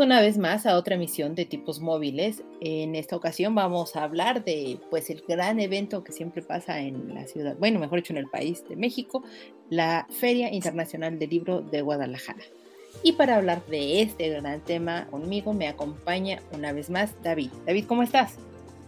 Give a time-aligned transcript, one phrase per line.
[0.00, 2.42] Una vez más a otra emisión de tipos móviles.
[2.60, 7.14] En esta ocasión vamos a hablar de pues el gran evento que siempre pasa en
[7.14, 9.22] la ciudad, bueno, mejor dicho en el país de México,
[9.68, 12.42] la Feria Internacional del Libro de Guadalajara.
[13.02, 17.50] Y para hablar de este gran tema conmigo me acompaña una vez más David.
[17.66, 18.36] David, ¿cómo estás?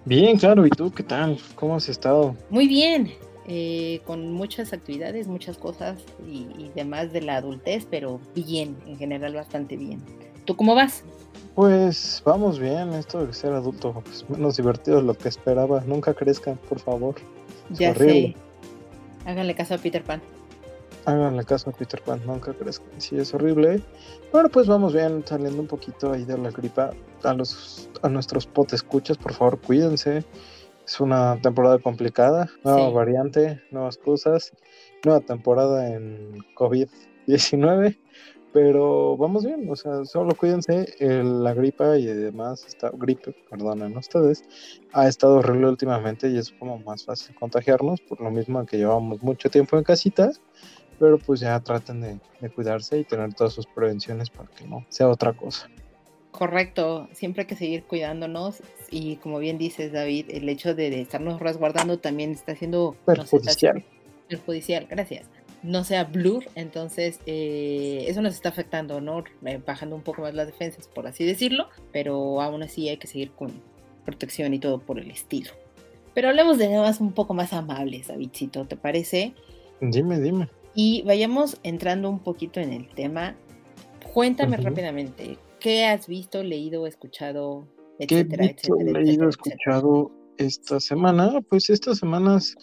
[0.04, 0.66] Bien, claro.
[0.66, 1.38] ¿Y tú qué tal?
[1.54, 2.36] ¿Cómo has estado?
[2.50, 3.12] Muy bien.
[3.46, 8.98] Eh, con muchas actividades, muchas cosas y, y demás de la adultez, pero bien, en
[8.98, 10.00] general bastante bien.
[10.44, 11.04] ¿Tú cómo vas?
[11.54, 15.82] Pues vamos bien, esto de ser adulto es menos divertido de lo que esperaba.
[15.86, 17.14] Nunca crezcan, por favor.
[17.70, 18.34] Es ya horrible.
[19.24, 19.30] sé.
[19.30, 20.22] Háganle caso a Peter Pan.
[21.04, 22.88] Háganle caso a Peter Pan, nunca crezcan.
[22.98, 23.82] Sí, es horrible.
[24.32, 26.90] Bueno, pues vamos bien, saliendo un poquito ahí de la gripa.
[27.22, 30.24] A los a nuestros pot escuchas, por favor, cuídense.
[30.86, 32.94] Es una temporada complicada, nueva sí.
[32.94, 34.52] variante, nuevas cosas,
[35.04, 37.96] nueva temporada en COVID-19
[38.52, 43.96] pero vamos bien, o sea, solo cuídense, el, la gripa y demás, está, gripe, perdonen
[43.96, 44.44] ustedes,
[44.92, 49.22] ha estado horrible últimamente y es como más fácil contagiarnos, por lo mismo que llevamos
[49.22, 50.30] mucho tiempo en casita,
[50.98, 54.84] pero pues ya traten de, de cuidarse y tener todas sus prevenciones para que no
[54.88, 55.68] sea otra cosa.
[56.30, 61.00] Correcto, siempre hay que seguir cuidándonos y como bien dices David, el hecho de, de
[61.00, 63.84] estarnos resguardando también está siendo perjudicial.
[64.28, 65.28] perjudicial, gracias
[65.62, 69.24] no sea blur, entonces eh, eso nos está afectando, ¿no?
[69.44, 73.06] Eh, bajando un poco más las defensas, por así decirlo, pero aún así hay que
[73.06, 73.52] seguir con
[74.04, 75.50] protección y todo por el estilo.
[76.14, 79.34] Pero hablemos de temas un poco más amables, Davidcito, ¿te parece?
[79.80, 80.48] Dime, dime.
[80.74, 83.36] Y vayamos entrando un poquito en el tema.
[84.12, 84.64] Cuéntame uh -huh.
[84.64, 87.66] rápidamente, ¿qué has visto, leído, escuchado,
[87.98, 91.40] etcétera, ¿Qué he visto, etcétera, leído, etcétera, escuchado esta semana?
[91.48, 92.56] Pues estas semanas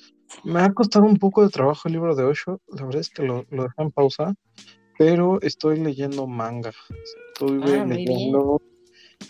[0.44, 3.24] me ha costado un poco de trabajo el libro de Osho, la verdad es que
[3.24, 4.34] lo, lo dejé en pausa,
[4.98, 6.72] pero estoy leyendo manga.
[7.34, 8.62] Estoy Ah, leyendo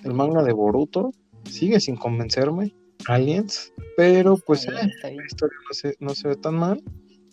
[0.04, 1.12] el manga de Boruto,
[1.46, 2.76] sigue sin convencerme,
[3.08, 6.84] Aliens, pero pues eh, bien, está la historia no se, no se ve tan mal.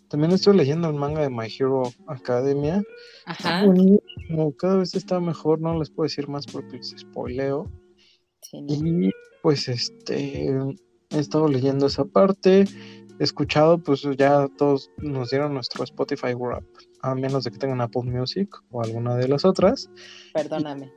[0.08, 2.80] También estoy leyendo el manga de My Hero Academia.
[3.24, 7.68] Ajá, buenísimo, cada vez está mejor, no les puedo decir más porque les spoileo.
[8.42, 8.64] sí.
[8.68, 9.10] Y
[9.42, 10.48] pues este,
[11.10, 12.64] he estado leyendo esa parte,
[13.18, 16.64] escuchado, pues ya todos nos dieron nuestro Spotify Wrap,
[17.02, 19.90] a menos de que tengan Apple Music o alguna de las otras.
[20.34, 20.92] Perdóname.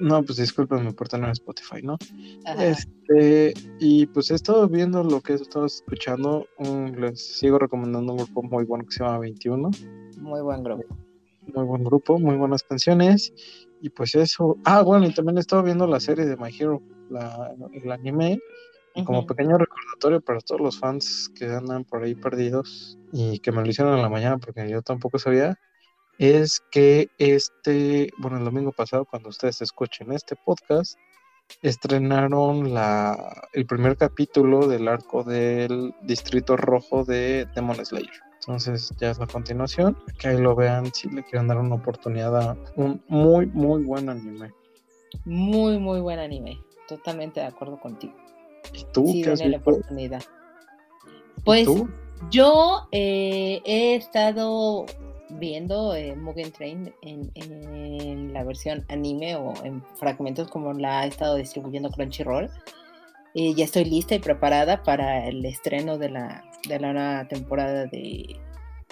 [0.00, 1.98] No, pues discúlpenme por tener Spotify, ¿no?
[2.46, 2.64] Ajá.
[2.64, 8.12] Este, y pues he estado viendo lo que he estado escuchando, un- les sigo recomendando
[8.12, 9.70] un grupo muy bueno que se llama 21,
[10.18, 10.84] Muy buen grupo.
[11.54, 13.32] muy buen grupo, muy buenas canciones,
[13.82, 16.80] y pues eso, ah, bueno, y también he estado viendo la serie de My Hero,
[17.10, 18.38] la, el anime,
[18.94, 23.52] y como pequeño recordatorio para todos los fans que andan por ahí perdidos y que
[23.52, 25.58] me lo hicieron en la mañana porque yo tampoco sabía,
[26.18, 30.98] es que este, bueno, el domingo pasado, cuando ustedes escuchen este podcast,
[31.62, 38.10] estrenaron la, el primer capítulo del arco del Distrito Rojo de Demon Slayer.
[38.40, 42.36] Entonces ya es la continuación, que ahí lo vean si le quieren dar una oportunidad
[42.36, 44.52] a un muy, muy buen anime.
[45.24, 46.58] Muy, muy buen anime.
[46.88, 48.14] Totalmente de acuerdo contigo.
[48.72, 49.70] ¿Y tú Sí, qué has denle la visto?
[49.70, 50.22] oportunidad.
[51.38, 51.88] ¿Y Pues tú?
[52.30, 54.86] yo eh, he estado
[55.30, 61.06] viendo eh, Mugen Train en, en la versión anime o en fragmentos como la ha
[61.06, 62.50] estado distribuyendo Crunchyroll.
[63.34, 67.86] Eh, ya estoy lista y preparada para el estreno de la, de la nueva temporada
[67.86, 68.36] de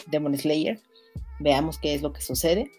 [0.07, 0.81] Demon Slayer.
[1.41, 2.71] Veamos qué es lo que sucede.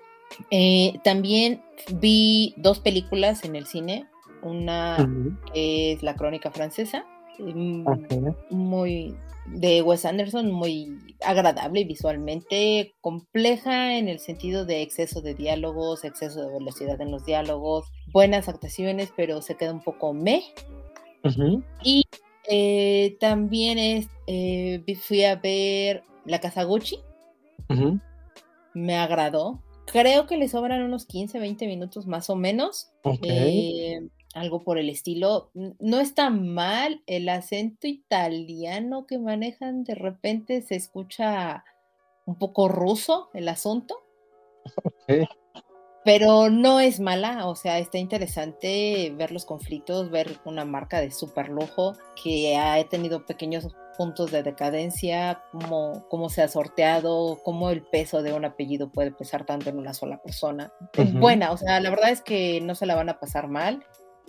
[0.51, 1.61] Eh, también
[1.95, 4.05] vi dos películas en el cine.
[4.41, 5.09] Una
[5.53, 7.05] es La Crónica Francesa,
[7.39, 8.35] ok.
[8.49, 9.15] muy
[9.47, 16.41] de Wes Anderson, muy agradable visualmente, compleja en el sentido de exceso de diálogos, exceso
[16.41, 20.43] de velocidad en los diálogos, buenas actuaciones, pero se queda un poco meh.
[21.23, 22.03] Ujú, Y
[22.47, 26.99] eh, también es, eh, fui a ver La Casa Gucci,
[28.73, 29.61] me agradó.
[29.85, 32.91] Creo que le sobran unos 15, 20 minutos más o menos.
[33.23, 35.51] eh, algo por el estilo.
[35.53, 41.63] No está mal el acento italiano que manejan, de repente se escucha
[42.25, 44.03] un poco ruso el asunto,
[46.05, 51.11] pero no es mala, o sea, está interesante ver los conflictos, ver una marca de
[51.11, 57.69] super lujo que ha tenido pequeños puntos de decadencia, cómo, cómo se ha sorteado, cómo
[57.69, 60.71] el peso de un apellido puede pesar tanto en una sola persona.
[60.93, 63.83] Es buena, o sea, la verdad es que no se la van a pasar mal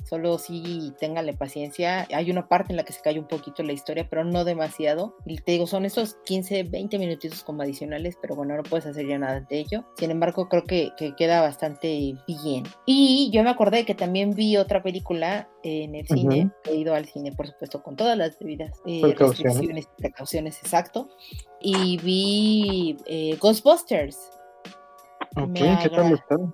[0.05, 2.07] solo sí téngale paciencia.
[2.13, 5.17] Hay una parte en la que se cae un poquito la historia, pero no demasiado.
[5.27, 9.07] Y te digo, son esos 15, 20 minutitos como adicionales, pero bueno, no puedes hacer
[9.07, 9.85] ya nada de ello.
[9.97, 12.65] Sin embargo, creo que, queda bastante bien.
[12.87, 17.07] Y yo me acordé que también vi otra película en el cine, he ido al
[17.07, 21.09] cine, por supuesto, con todas las debidas eh, restricciones y precauciones, exacto.
[21.61, 24.40] Y vi eh, Ghostbusters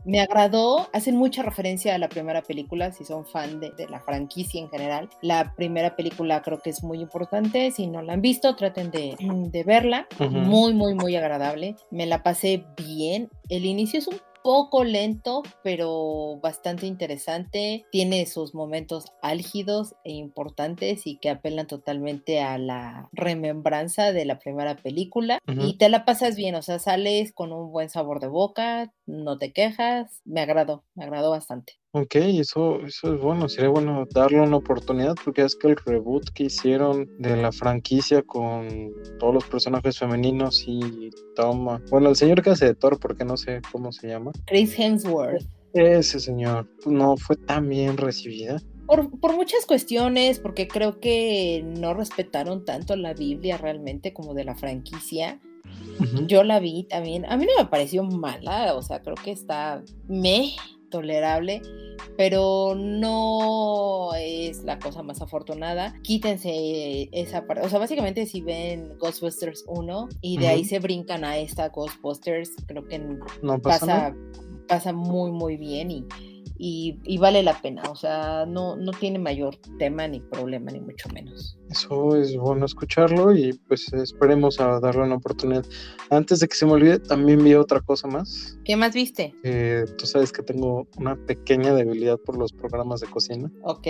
[0.05, 4.61] me, agradó, hacen mucha referencia a la primera película, si son fan de, la franquicia
[4.61, 5.08] en general.
[5.23, 9.62] La primera película creo que es muy importante, si no la han visto, traten de,
[9.64, 10.06] verla.
[10.19, 11.76] Muy, muy, muy agradable.
[11.90, 13.31] Me la pasé bien.
[13.49, 17.85] El inicio es un poco lento, pero bastante interesante.
[17.91, 24.39] Tiene sus momentos álgidos e importantes y que apelan totalmente a la remembranza de la
[24.39, 25.41] primera película.
[25.49, 29.38] Y te la pasas bien, o sea, sales con un buen sabor de boca, no
[29.38, 30.20] te quejas.
[30.25, 31.75] Me agradó, me agradó bastante.
[31.93, 36.29] Ok, eso, eso es bueno, sería bueno darle una oportunidad porque es que el reboot
[36.35, 42.43] que hicieron de la franquicia con todos los personajes femeninos y toma, bueno, el señor
[42.43, 44.32] que hace de Thor, porque no sé cómo se llama.
[44.47, 45.47] Chris Hemsworth.
[45.73, 48.61] Ese señor, no fue tan bien recibida.
[48.87, 54.44] Por, por, muchas cuestiones, porque creo que no respetaron tanto la Biblia realmente como de
[54.44, 55.41] la franquicia.
[56.27, 59.83] Yo la vi también, a mí no me pareció mala, o sea, creo que está
[60.09, 60.53] me
[60.91, 61.63] tolerable,
[62.17, 65.95] pero no es la cosa más afortunada.
[66.03, 67.67] Quítense esa parte.
[67.67, 72.53] O sea, básicamente si ven Ghostbusters 1 y de ahí se brincan a esta Ghostbusters,
[72.67, 73.01] creo que
[73.62, 74.15] pasa,
[74.69, 76.05] pasa muy, muy bien y
[76.58, 81.08] y, vale la pena, o sea, no, no tiene mayor tema ni problema, ni mucho
[81.11, 81.58] menos.
[81.70, 85.64] Eso es bueno escucharlo y pues esperemos a darle una oportunidad.
[86.11, 88.58] Antes de que se me olvide, también vi otra cosa más.
[88.64, 89.35] ¿Qué más viste?
[89.99, 93.50] tú sabes que tengo una pequeña debilidad por los programas de cocina.
[93.62, 93.87] Ok.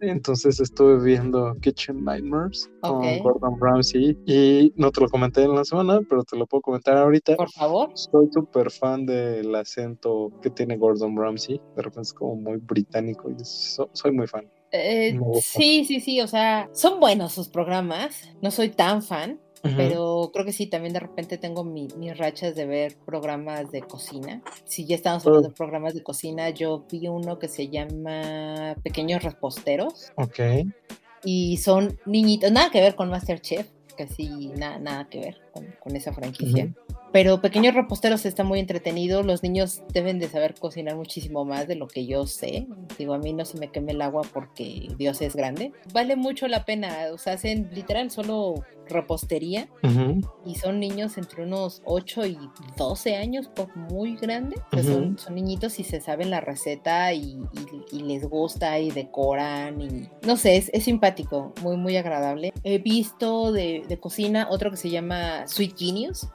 [0.00, 5.64] Entonces estuve viendo Kitchen Nightmares con Gordon Ramsay y no te lo comenté en la
[5.64, 7.36] semana, pero te lo puedo comentar ahorita.
[7.36, 7.90] Por favor.
[7.94, 11.60] Soy súper fan del acento que tiene Gordon Ramsay.
[11.76, 14.48] De repente es como muy británico y soy muy fan.
[14.72, 18.30] Eh, sí, sí, sí, o sea, son buenos sus programas.
[18.40, 22.66] No soy tan fan, pero creo que sí, también de repente tengo mis rachas de
[22.66, 24.42] ver programas de cocina.
[24.64, 29.22] Si ya estamos hablando de programas de cocina, yo vi uno que se llama Pequeños
[29.22, 30.12] Reposteros.
[30.16, 30.40] Ok.
[31.24, 36.12] Y son niñitos, nada que ver con Masterchef, casi nada, nada que ver con, esa
[36.12, 36.72] franquicia.
[37.12, 39.22] Pero Pequeños Reposteros está muy entretenido.
[39.22, 42.66] Los niños deben de saber cocinar muchísimo más de lo que yo sé.
[42.98, 45.72] Digo, a mí no se me queme el agua porque Dios es grande.
[45.92, 47.08] Vale mucho la pena.
[47.12, 49.68] O sea, hacen literal solo repostería
[50.44, 52.38] y son niños entre unos 8 y
[52.76, 54.56] 12 años, muy grande.
[54.82, 57.38] son, niñitos y se saben la receta y,
[57.92, 62.52] les gusta y decoran y no sé, es, simpático, muy, muy agradable.
[62.64, 66.28] He visto de, de cocina otro que se llama Sweet Genius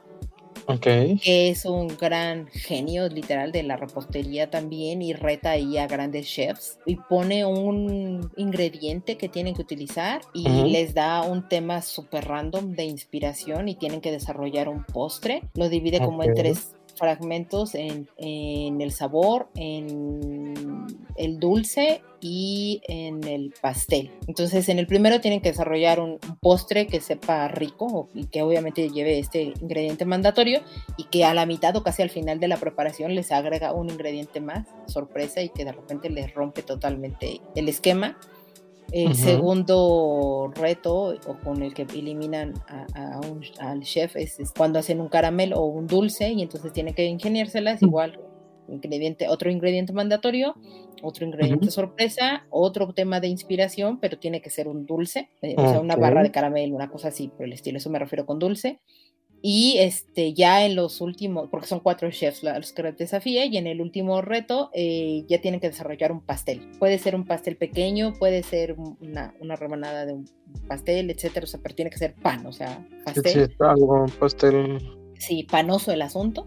[1.22, 6.26] que es un gran genio literal de la repostería también y reta ahí a grandes
[6.26, 12.24] chefs y pone un ingrediente que tienen que utilizar y les da un tema súper
[12.26, 15.42] random de inspiración y tienen que desarrollar un postre.
[15.54, 20.86] Lo divide como en tres fragmentos en, el sabor, en
[21.16, 24.10] el dulce y en el pastel.
[24.26, 28.90] Entonces, en el primero tienen que desarrollar un, postre que sepa rico y que obviamente
[28.90, 30.60] lleve este ingrediente mandatorio
[30.96, 33.90] y que a la mitad o casi al final de la preparación les agrega un
[33.90, 38.18] ingrediente más, sorpresa, y que de repente les rompe totalmente el esquema.
[38.92, 43.20] El segundo reto o con el que eliminan a,
[43.58, 47.82] al chef es, cuando hacen un caramelo o un dulce y entonces tienen que ingeniárselas
[47.82, 48.18] igual
[48.68, 50.54] ingrediente, otro ingrediente mandatorio,
[51.02, 55.68] otro ingrediente sorpresa, otro tema de inspiración, pero tiene que ser un dulce, eh, o
[55.68, 58.38] sea, una barra de caramelo, una cosa así por el estilo, eso me refiero con
[58.38, 58.80] dulce.
[59.42, 63.66] Y este, ya en los últimos, porque son cuatro chefs los que desafía, y en
[63.66, 66.70] el último reto eh, ya tienen que desarrollar un pastel.
[66.78, 70.24] Puede ser un pastel pequeño, puede ser una, una rebanada de un
[70.66, 73.46] pastel, etcétera, o sea, pero tiene que ser pan, o sea, pastel.
[73.48, 74.78] Sí, algo, pastel.
[75.18, 76.46] Sí, panoso el asunto.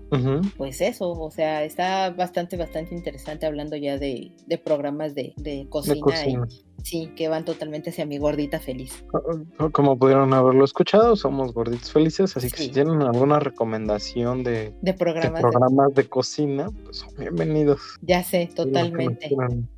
[0.58, 5.68] Pues eso, o sea, está bastante, bastante interesante hablando ya de, de programas de, de
[5.70, 6.48] cocina.
[6.84, 9.04] Sí, que van totalmente hacia mi gordita feliz.
[9.72, 14.94] Como pudieron haberlo escuchado, somos gorditos felices, así que si tienen alguna recomendación de, de
[14.94, 16.08] programas, de, programas de...
[16.08, 17.80] cocina, pues son bienvenidos.
[18.02, 19.30] Ya sé, totalmente.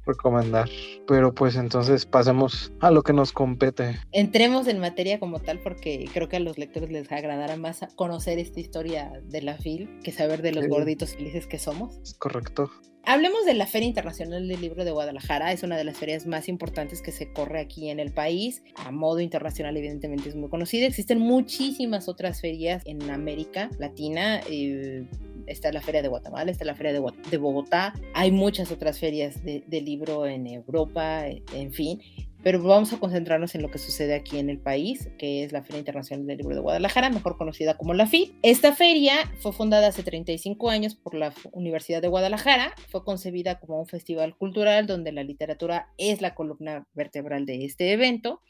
[0.05, 0.70] recomendar.
[1.08, 4.00] Pero pues entonces pasemos a lo que nos compete.
[4.12, 8.39] Entremos en materia como tal, porque creo que a los lectores les agradará más conocer
[8.39, 11.98] esta historia de la FIL que saber de los gorditos felices que somos.
[12.03, 12.70] Es correcto.
[13.03, 16.48] Hablemos de la Feria Internacional del Libro de Guadalajara, es una de las ferias más
[16.48, 18.63] importantes que se corre aquí en el país.
[18.75, 20.86] A modo internacional, evidentemente, es muy conocida.
[20.86, 24.41] Existen muchísimas otras ferias en América Latina.
[24.50, 25.08] Eh,
[25.48, 29.63] está la Feria de Guatemala, está la Feria de, Bogotá, hay muchas otras ferias de,
[29.65, 32.00] de libro en Europa, en fin
[32.43, 35.63] pero vamos a concentrarnos en lo que sucede aquí en el país, que es la
[35.63, 38.36] Feria Internacional del Libro de Guadalajara, mejor conocida como la FIL.
[38.41, 43.79] Esta feria fue fundada hace 35 años por la Universidad de Guadalajara, fue concebida como
[43.79, 48.41] un festival cultural donde la literatura es la columna vertebral de este evento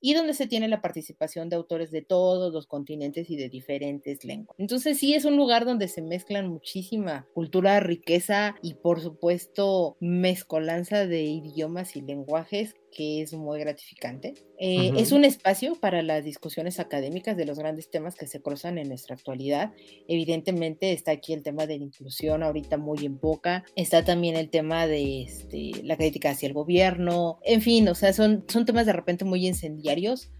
[0.00, 4.24] y donde se tiene la participación de autores de todos los continentes y de diferentes
[4.24, 4.56] lenguas.
[4.58, 11.06] Entonces sí es un lugar donde se mezclan muchísima cultura, riqueza y por supuesto mezcolanza
[11.06, 14.34] de idiomas y lenguajes que es muy gratificante.
[14.58, 18.78] Eh, es un espacio para las discusiones académicas de los grandes temas que se cruzan
[18.78, 19.72] en nuestra actualidad.
[20.08, 24.50] Evidentemente está aquí el tema de la inclusión ahorita muy en boca, está también el
[24.50, 28.86] tema de este, la crítica hacia el gobierno, en fin, o sea, son, son temas
[28.86, 30.30] de repente muy incendiarios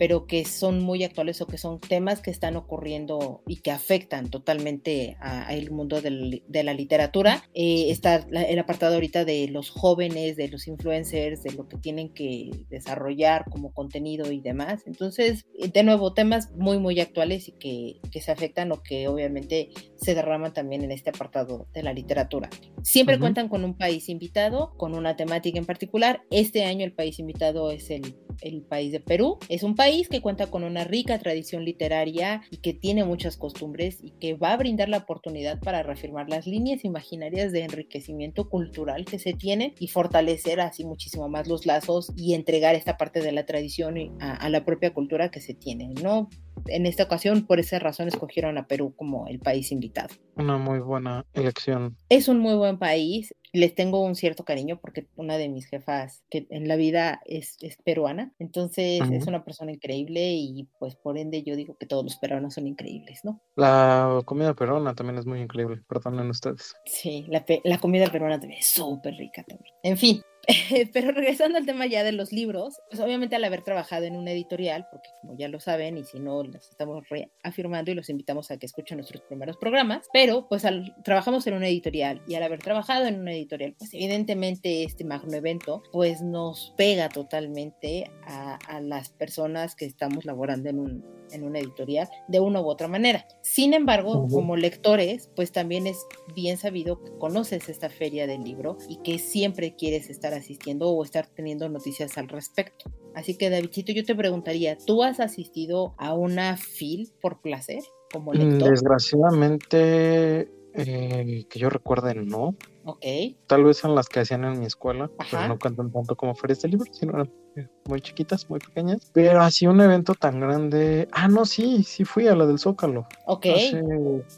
[0.00, 4.30] pero que son muy actuales o que son temas que están ocurriendo y que afectan
[4.30, 7.44] totalmente al mundo de la literatura.
[7.52, 12.14] Eh, está el apartado ahorita de los jóvenes, de los influencers, de lo que tienen
[12.14, 14.84] que desarrollar como contenido y demás.
[14.86, 19.68] Entonces, de nuevo, temas muy, muy actuales y que, que se afectan o que obviamente
[19.96, 22.48] se derraman también en este apartado de la literatura.
[22.82, 26.22] Siempre cuentan con un país invitado, con una temática en particular.
[26.30, 29.38] Este año el país invitado es el, el país de Perú.
[29.50, 33.98] Es un país que cuenta con una rica tradición literaria y que tiene muchas costumbres
[34.00, 39.04] y que va a brindar la oportunidad para reafirmar las líneas imaginarias de enriquecimiento cultural
[39.04, 43.32] que se tienen y fortalecer así muchísimo más los lazos y entregar esta parte de
[43.32, 46.28] la tradición a, a la propia cultura que se tiene, ¿no?
[46.66, 50.08] en esta ocasión, por esa razón, escogieron a Perú como el país invitado.
[50.36, 51.96] Una muy buena elección.
[52.08, 53.34] Es un muy buen país.
[53.52, 57.56] Les tengo un cierto cariño porque una de mis jefas que en la vida es,
[57.60, 62.04] es peruana, entonces es una persona increíble y pues por ende yo digo que todos
[62.04, 63.40] los peruanos son increíbles, ¿no?
[63.56, 66.74] La comida peruana también es muy increíble, perdonen ustedes.
[66.84, 69.74] Sí, la, la comida peruana también es súper rica también.
[69.82, 70.22] En fin,
[70.92, 74.32] pero regresando al tema ya de los libros, pues obviamente al haber trabajado en una
[74.32, 78.50] editorial, porque como ya lo saben y si no, los estamos reafirmando y los invitamos
[78.50, 82.42] a que escuchen nuestros primeros programas, pero pues al, trabajamos en una editorial y al
[82.42, 88.56] haber trabajado en una editorial, pues evidentemente este magno evento pues nos pega totalmente a,
[88.66, 92.88] a las personas que estamos laborando en un en una editorial de una u otra
[92.88, 93.26] manera.
[93.42, 98.76] Sin embargo, como lectores, pues también es bien sabido que conoces esta feria del libro
[98.88, 102.90] y que siempre quieres estar asistiendo o estar teniendo noticias al respecto.
[103.14, 107.82] Así que Davidcito, yo te preguntaría, ¿tú has asistido a una FIL por placer
[108.12, 108.70] como lector?
[108.70, 112.56] Desgraciadamente, eh, que yo recuerde, no.
[112.90, 113.04] Ok.
[113.46, 116.62] Tal vez en las que hacían en mi escuela, pero no cuentan tanto como ferias
[116.62, 119.10] de libro, sino eran eh, muy chiquitas, muy pequeñas.
[119.12, 121.08] Pero así un evento tan grande.
[121.12, 123.06] Ah, no, sí, sí fui a la del Zócalo.
[123.26, 123.46] Ok.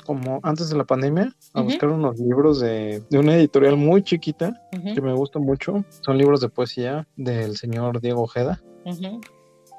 [0.05, 4.61] como antes de la pandemia, a buscar unos libros de, de, una editorial muy chiquita
[4.71, 5.85] que me gusta mucho.
[6.01, 8.63] Son libros de poesía del señor Diego Ojeda.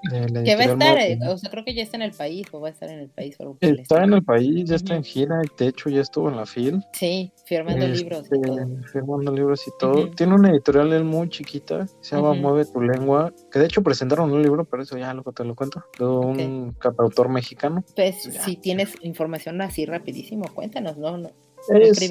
[0.09, 2.59] Que va a estar, eh, o sea, creo que ya está en el país o
[2.59, 3.37] va a estar en el país.
[3.61, 6.83] está en el país, ya está en gira, de hecho ya estuvo en la FIL.
[6.91, 8.67] Sí, firmando libros y este, todo.
[8.91, 10.09] Firmando libros y todo.
[10.11, 14.41] Tiene una editorial muy chiquita, se llama Mueve tu lengua, que de hecho presentaron un
[14.41, 17.83] libro, pero eso ya lo te lo cuento, de un catautor mexicano.
[17.95, 21.17] Pues si tienes información así rapidísimo, cuéntanos, ¿no?
[21.17, 21.31] no
[21.69, 22.05] este,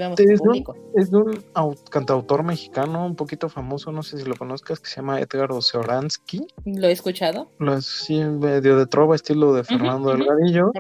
[0.95, 1.45] es, un,
[1.91, 6.47] cantautor mexicano un poquito famoso, no sé si lo conozcas, que se llama Edgar Oseoransky.
[6.65, 7.51] ¿Lo he escuchado?
[7.59, 10.73] Lo sí, medio de trova, estilo de Fernando Delgadillo.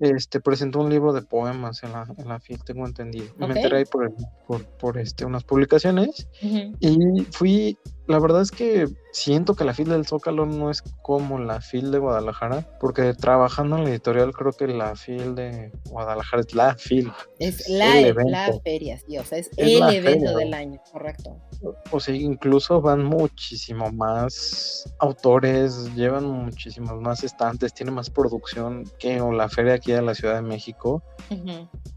[0.00, 3.26] Este presentó un libro de poemas en la, en la FIL, tengo entendido.
[3.36, 4.12] Me enteré ahí por,
[4.46, 6.26] por, por este, unas publicaciones
[6.80, 7.78] y fui
[8.10, 11.92] la verdad es que siento que la FIL del Zócalo no es como la FIL
[11.92, 16.74] de Guadalajara, porque trabajando en la editorial creo que la FIL de Guadalajara es la
[16.74, 17.12] FIL.
[17.38, 21.36] Es la, la feria, sí, o sea, es, el evento del año, correcto.
[21.92, 29.20] O sea, incluso van muchísimo más autores, llevan muchísimos más estantes, tiene más producción que
[29.20, 31.02] la feria aquí de la Ciudad de México.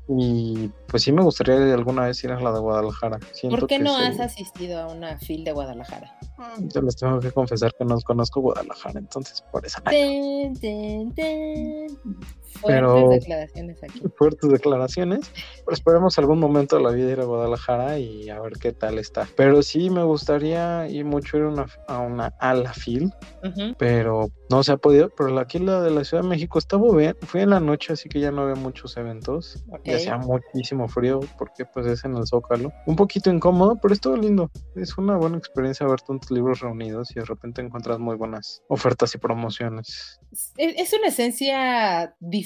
[0.07, 3.19] Y pues sí me gustaría alguna vez ir a la de Guadalajara.
[3.49, 6.17] ¿Por qué no has asistido a una FIL de Guadalajara?
[6.59, 9.65] Yo les tengo que confesar que no conozco Guadalajara, entonces por
[12.61, 14.01] Fuertes declaraciones aquí.
[14.15, 15.31] Fuertes declaraciones.
[15.65, 18.99] Pero esperemos algún momento de la vida ir a Guadalajara y a ver qué tal
[18.99, 19.27] está.
[19.35, 23.11] Pero sí me gustaría ir mucho ir una, a una a la FIL,
[23.77, 25.09] pero no se ha podido.
[25.09, 27.15] Pero aquí la de la Ciudad de México estaba bien.
[27.21, 29.63] Fui en la noche, así que ya no había muchos eventos.
[29.83, 32.71] Y hacía muchísimo frío porque pues es en el Zócalo.
[32.85, 34.51] Un poquito incómodo, pero estuvo lindo.
[34.75, 39.13] Es una buena experiencia ver tantos libros reunidos y de repente encuentras muy buenas ofertas
[39.15, 40.19] y promociones.
[40.57, 42.42] Es una esencia diferente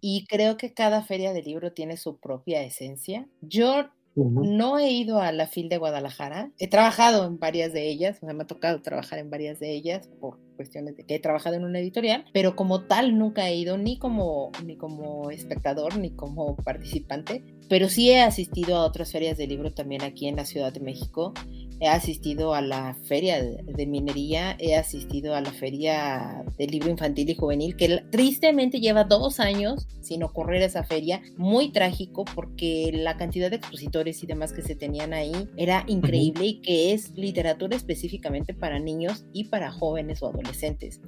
[0.00, 3.26] y creo que cada feria de libro tiene su propia esencia.
[3.40, 6.50] Yo no he ido a la FIL de Guadalajara.
[6.58, 10.38] He trabajado en varias de ellas, me ha tocado trabajar en varias de ellas por
[10.58, 13.96] cuestiones de que he trabajado en una editorial, pero como tal nunca he ido ni
[13.96, 19.46] como, ni como espectador ni como participante, pero sí he asistido a otras ferias de
[19.46, 21.32] libro también aquí en la Ciudad de México
[21.80, 27.30] he asistido a la feria de, minería, he asistido a la feria del libro infantil
[27.30, 33.16] y juvenil, que tristemente lleva dos años sin ocurrir esa feria, muy trágico porque la
[33.16, 37.76] cantidad de expositores y demás que se tenían ahí era increíble y que es literatura
[37.76, 40.47] específicamente para niños y para jóvenes o adolescentes.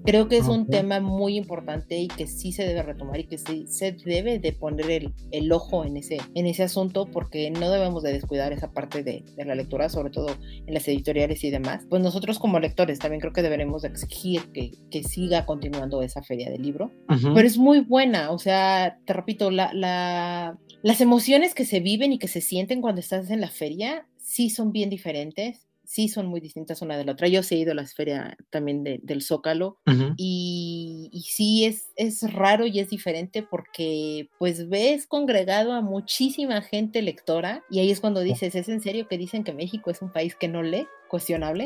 [0.04, 3.38] Creo que es un tema muy importante y que sí se debe retomar y que
[3.38, 7.70] sí se debe de poner el, el ojo en ese, en ese asunto porque no
[7.70, 10.28] debemos de descuidar esa parte de, de la lectura, sobre todo
[10.66, 14.72] en las editoriales y demás, pues nosotros como lectores también creo que deberemos exigir que,
[14.90, 16.92] que siga continuando esa feria del libro.
[17.08, 22.12] Pero es muy buena, o sea, te repito, la, la, las emociones que se viven
[22.12, 26.26] y que se sienten cuando estás en la feria sí son bien diferentes sí son
[26.26, 27.26] muy distintas una de la otra.
[27.26, 29.80] Yo he ido a la feria también del Zócalo
[30.16, 36.62] y, y, sí es, es raro y es diferente porque pues ves congregado a muchísima
[36.62, 40.00] gente lectora y ahí es cuando dices, ¿es en serio que dicen que México es
[40.00, 40.86] un país que no lee?
[41.10, 41.64] Cuestionable.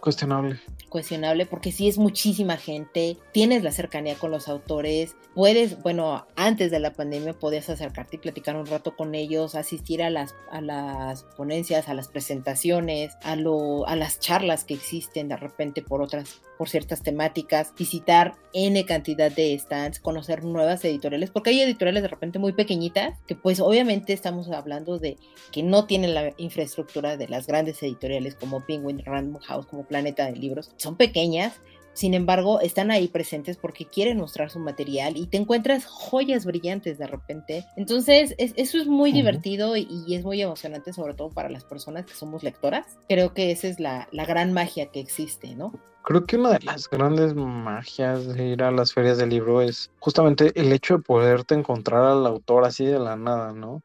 [0.00, 0.60] Cuestionable.
[0.90, 6.70] Cuestionable porque sí es muchísima gente, tienes la cercanía con los autores, puedes, bueno, antes
[6.70, 10.60] de la pandemia podías acercarte y platicar un rato con ellos, asistir a las, a
[10.60, 16.02] las ponencias, a las presentaciones, a, lo, a las charlas que existen de repente por
[16.02, 22.02] otras, por ciertas temáticas, visitar N cantidad de stands, conocer nuevas editoriales, porque hay editoriales
[22.02, 25.16] de repente muy pequeñitas que pues obviamente estamos hablando de
[25.52, 30.26] que no tienen la infraestructura de las grandes editoriales como Penguin Random House, como Planeta
[30.26, 31.60] de Libros, son pequeñas,
[31.94, 36.98] sin embargo, están ahí presentes porque quieren mostrar su material y te encuentras joyas brillantes
[36.98, 37.66] de repente.
[37.76, 42.14] Entonces, eso es muy divertido y, es muy emocionante, sobre todo para las personas que
[42.14, 42.98] somos lectoras.
[43.08, 45.72] Creo que esa es la, la gran magia que existe, ¿no?
[46.04, 49.90] Creo que una de las grandes magias de ir a las ferias del libro es
[50.00, 53.82] justamente el hecho de poderte encontrar al autor así de la nada, ¿no?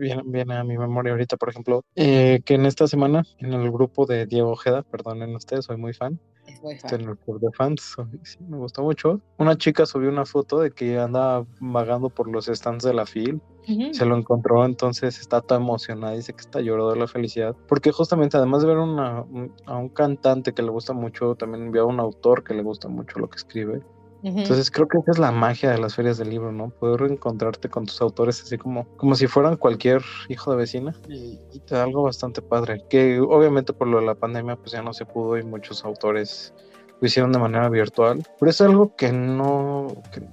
[0.00, 4.06] Viene, a mi memoria ahorita, por ejemplo, eh, que en esta semana, en el grupo
[4.06, 6.20] de Diego Ojeda, perdonen ustedes, soy muy fan.
[6.46, 7.00] Es muy fan.
[7.00, 9.20] En el club de fans, sí, me gustó mucho.
[9.38, 13.40] Una chica subió una foto de que anda vagando por los stands de la FIL.
[13.92, 17.56] Se lo encontró, entonces está tan emocionada, dice que está llorando de la felicidad.
[17.66, 19.24] Porque justamente, además de ver una,
[19.64, 22.88] a un cantante que le gusta mucho, también vio a un autor que le gusta
[22.88, 23.82] mucho lo que escribe.
[24.24, 26.70] Entonces creo que esa es la magia de las ferias del libro, ¿no?
[26.70, 31.36] Poder reencontrarte con tus autores así como, como si fueran cualquier hijo de vecina y,
[31.66, 32.82] te da algo bastante padre.
[32.88, 36.54] Que obviamente por lo de la pandemia pues ya no se pudo y muchos autores
[37.00, 38.26] lo hicieron de manera virtual.
[38.40, 39.88] Pero es algo que no,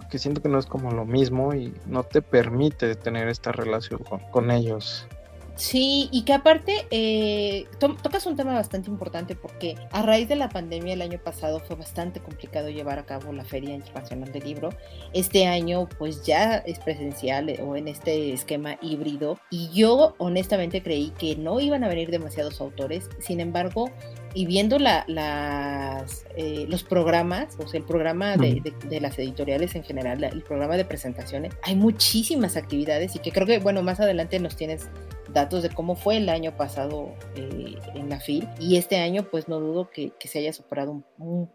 [0.09, 3.99] que, siento que no es como lo mismo y no te permite tener esta relación
[4.03, 5.05] con, con ellos.
[5.61, 10.49] Sí, y que aparte eh, tocas un tema bastante importante porque a raíz de la
[10.49, 14.69] pandemia el año pasado fue bastante complicado llevar a cabo la Feria Internacional del Libro.
[15.13, 20.81] Este año pues ya es presencial eh, o en este esquema híbrido y yo honestamente
[20.81, 23.91] creí que no iban a venir demasiados autores, sin embargo
[24.33, 29.75] y viendo la, las, eh, los programas, o sea, el programa de, de, las editoriales
[29.75, 33.99] en general, el programa de presentaciones, hay muchísimas actividades y que creo que, bueno, más
[33.99, 34.87] adelante nos tienes
[35.33, 39.47] datos de cómo fue el año pasado eh, en la FIL y este año pues
[39.47, 41.03] no dudo que, se haya superado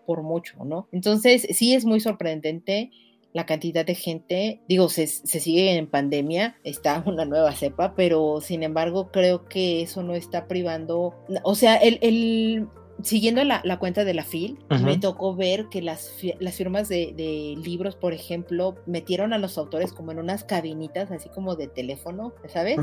[0.07, 0.89] por mucho, ¿no?
[0.93, 2.91] Entonces sí es muy sorprendente
[3.33, 8.62] la cantidad de gente, digo, se, sigue en pandemia, está una nueva cepa, pero sin
[8.62, 12.67] embargo creo que eso no está privando, o sea, el, el
[13.03, 17.97] siguiendo la, cuenta de la FIL, me tocó ver que las, las firmas de, libros,
[17.97, 22.79] por ejemplo, metieron a los autores como en unas cabinitas, así como de teléfono, ¿sabes?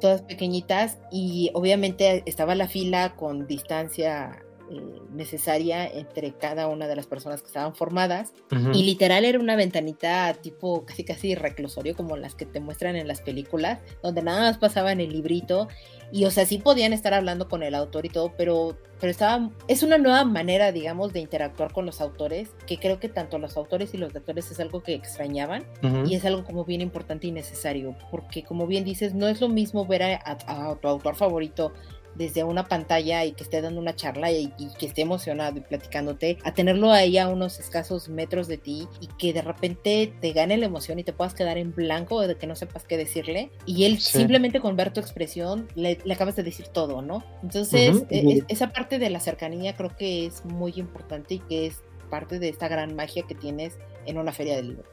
[0.00, 6.94] Todas pequeñitas y obviamente estaba la fila con distancia eh, necesaria entre cada una de
[6.94, 8.32] las personas que estaban formadas.
[8.72, 13.08] Y literal era una ventanita tipo casi casi reclusorio como las que te muestran en
[13.08, 15.66] las películas, donde nada más pasaban el librito.
[16.12, 19.50] Y o sea, sí podían estar hablando con el autor y todo, pero, pero estaba,
[19.66, 23.56] es una nueva manera, digamos, de interactuar con los autores, que creo que tanto los
[23.56, 25.64] autores y los lectores es algo que extrañaban.
[26.06, 29.48] Y es algo como bien importante y necesario, porque como bien dices, no es lo
[29.48, 31.72] mismo ver a tu autor favorito
[32.14, 36.38] desde una pantalla y que esté dando una charla y, que esté emocionado y platicándote,
[36.44, 40.56] a tenerlo ahí a unos escasos metros de ti y que de repente te gane
[40.56, 43.84] la emoción y te puedas quedar en blanco de que no sepas qué decirle y
[43.84, 47.24] él simplemente con ver tu expresión le, acabas de decir todo, ¿no?
[47.42, 51.82] Entonces, e, esa parte de la cercanía creo que es muy importante y que es
[52.10, 54.84] parte de esta gran magia que tienes en una feria de libro.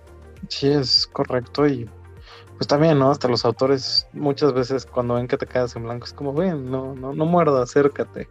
[0.49, 1.89] Sí, es correcto y
[2.57, 3.11] pues también, ¿no?
[3.11, 6.69] Hasta los autores muchas veces cuando ven que te quedas en blanco es como, ven,
[6.69, 8.27] no, no, no muerda, acércate.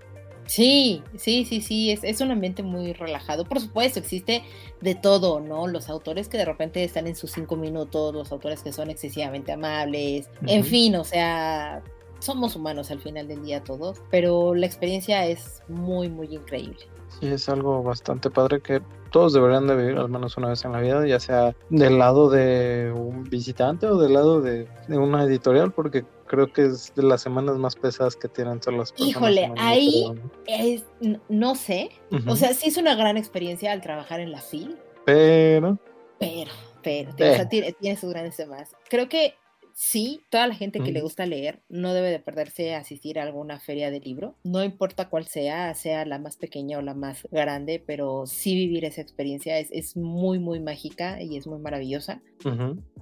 [0.46, 3.44] Sí, sí, sí, sí, es, es un ambiente muy relajado.
[3.44, 4.44] Por supuesto, existe
[4.80, 5.66] de todo, ¿no?
[5.66, 9.52] Los autores que de repente están en sus cinco minutos, los autores que son excesivamente
[9.52, 11.82] amables, en fin, o sea,
[12.26, 16.80] somos humanos al final del día todos, pero la experiencia es muy, muy increíble.
[17.20, 20.72] Sí, es algo bastante padre que todos deberían de vivir al menos una vez en
[20.72, 25.72] la vida, ya sea del lado de un visitante o del lado de, una editorial,
[25.72, 29.10] porque creo que es de las semanas más pesadas que tienen todas las personas.
[29.10, 30.12] Híjole, ahí
[30.46, 30.84] es,
[31.28, 31.90] no sé,
[32.26, 34.76] o sea, sí es una gran experiencia al trabajar en la FIL.
[35.04, 35.78] Pero...
[36.18, 36.50] Pero,
[36.82, 38.74] pero, o sea, tiene, tiene sus grandes temas.
[38.88, 39.34] Creo que
[39.76, 43.24] sí, toda la gente que le gusta leer no debe de perderse a asistir a
[43.24, 47.28] alguna feria de libro, no importa cuál sea, sea la más pequeña o la más
[47.30, 52.22] grande, pero sí vivir esa experiencia es, muy, muy mágica y es muy maravillosa.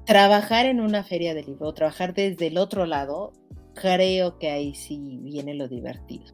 [0.05, 3.33] Trabajar en una feria de libro, trabajar desde el otro lado,
[3.75, 6.25] creo que ahí sí viene lo divertido.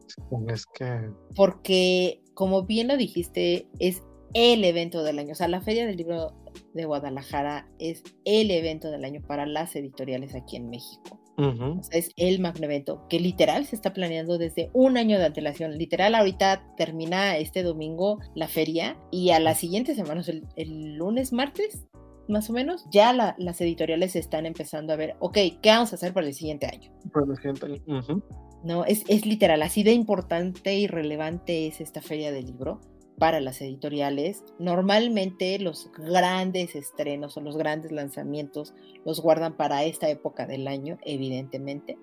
[0.47, 1.11] Es que...
[1.35, 4.01] Porque, como bien lo dijiste, es
[4.33, 5.33] el evento del año.
[5.33, 6.40] O sea, la Feria del Libro
[6.73, 11.19] de Guadalajara es el evento del año para las editoriales aquí en México.
[11.37, 15.25] o sea, es el magno evento que literal se está planeando desde un año de
[15.25, 15.77] antelación.
[15.77, 20.21] Literal, ahorita termina este domingo la feria y a la siguiente semana,
[20.55, 21.87] el, lunes, martes,
[22.27, 26.13] más o menos, ya las editoriales están empezando a ver, ok, ¿qué vamos a hacer
[26.13, 26.91] para el siguiente año?
[27.11, 28.23] Para el siguiente año.
[28.63, 32.79] No, es, es literal, así de importante y relevante es esta feria del libro
[33.17, 38.73] para las editoriales, normalmente los grandes estrenos o los grandes lanzamientos
[39.05, 41.97] los guardan para esta época del año, evidentemente,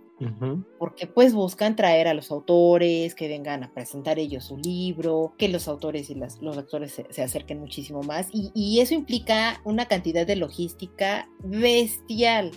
[0.79, 5.49] porque pues buscan traer a los autores, que vengan a presentar ellos su libro, que
[5.49, 10.27] los autores y los lectores se, acerquen muchísimo más, y, y eso implica una cantidad
[10.27, 12.53] de logística bestial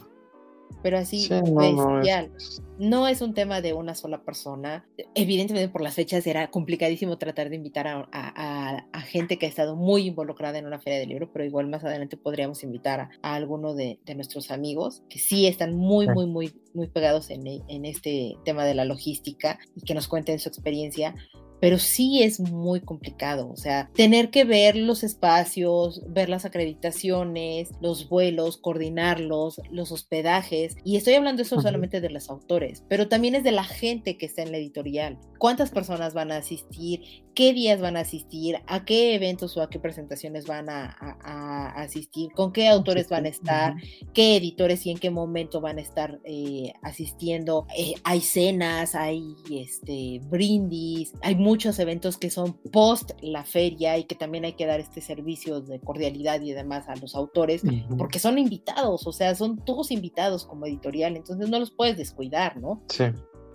[0.81, 2.31] pero así bestial.
[2.77, 3.21] No es...
[3.21, 4.85] un tema de una sola persona.
[5.13, 10.07] Evidentemente por las fechas era complicadísimo tratar de invitar a, gente que ha estado muy
[10.07, 13.99] involucrada en una feria de libro, pero igual más adelante podríamos invitar a, alguno de,
[14.15, 18.75] nuestros amigos que sí están muy, muy, muy, muy pegados en, en este tema de
[18.75, 21.15] la logística y que nos cuenten su experiencia
[21.61, 27.69] pero sí es muy complicado, o sea, tener que ver los espacios, ver las acreditaciones,
[27.79, 33.35] los vuelos, coordinarlos, los hospedajes, y estoy hablando eso solamente de los autores, pero también
[33.35, 35.19] es de la gente que está en la editorial.
[35.37, 37.23] ¿Cuántas personas van a asistir?
[37.33, 38.57] ¿Qué días van a asistir?
[38.67, 42.31] ¿A qué eventos o a qué presentaciones van a, asistir?
[42.33, 43.75] ¿Con qué autores van a estar?
[44.13, 47.65] ¿Qué editores y en qué momento van a estar eh, asistiendo?
[47.77, 54.05] Eh, hay cenas, hay este, brindis, hay muchos eventos que son post la feria y
[54.05, 57.61] que también hay que dar este servicio de cordialidad y demás a los autores,
[57.97, 62.55] porque son invitados, o sea, son todos invitados como editorial, entonces no los puedes descuidar,
[62.55, 62.81] ¿no?
[62.87, 63.03] Sí.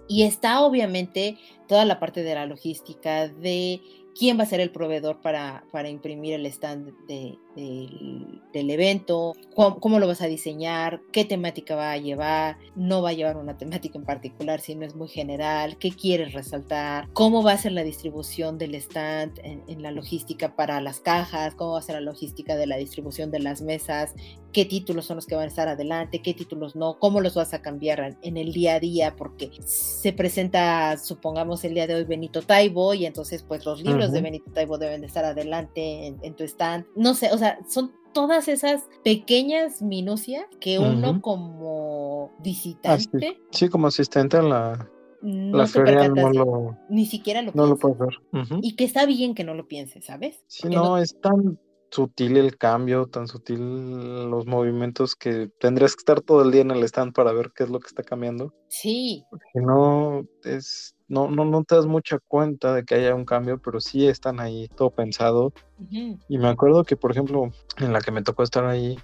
[0.09, 3.81] Y está obviamente toda la parte de la logística, de
[4.15, 9.99] quién va a ser el proveedor para, para imprimir el stand de, del, evento, cómo,
[9.99, 13.99] lo vas a diseñar, qué temática va a llevar, no va a llevar una temática
[13.99, 18.59] en particular, sino es muy general, qué quieres resaltar, cómo va a ser la distribución
[18.59, 22.67] del stand en, la logística para las cajas, cómo va a ser la logística de
[22.67, 24.15] la distribución de las mesas,
[24.53, 27.53] qué títulos son los que van a estar adelante, qué títulos no, cómo los vas
[27.53, 32.05] a cambiar en el día a día, porque se presenta, supongamos, el día de hoy
[32.05, 36.19] Benito Taibo y entonces pues los libros de Benito Taibo deben de estar adelante en,
[36.23, 36.87] en tu stand.
[36.97, 43.39] No sé, o sea, son todas esas pequeñas minucias que uno como visitante.
[43.51, 44.91] Sí, como asistente a la,
[45.23, 48.19] la feria no lo, ni siquiera lo no lo puedes ver.
[48.63, 50.43] Y que está bien que no lo pienses, ¿sabes?
[50.47, 51.59] Sí, no, es tan
[51.91, 56.71] sutil el cambio, tan sutil los movimientos que tendrías que estar todo el día en
[56.71, 58.55] el stand para ver qué es lo que está cambiando.
[58.69, 59.25] Sí.
[59.31, 63.59] Porque no, es no, no, no te das mucha cuenta de que haya un cambio,
[63.59, 65.53] pero sí están ahí todo pensado.
[65.91, 68.99] Y me acuerdo que, por ejemplo, en la que me tocó estar ahí,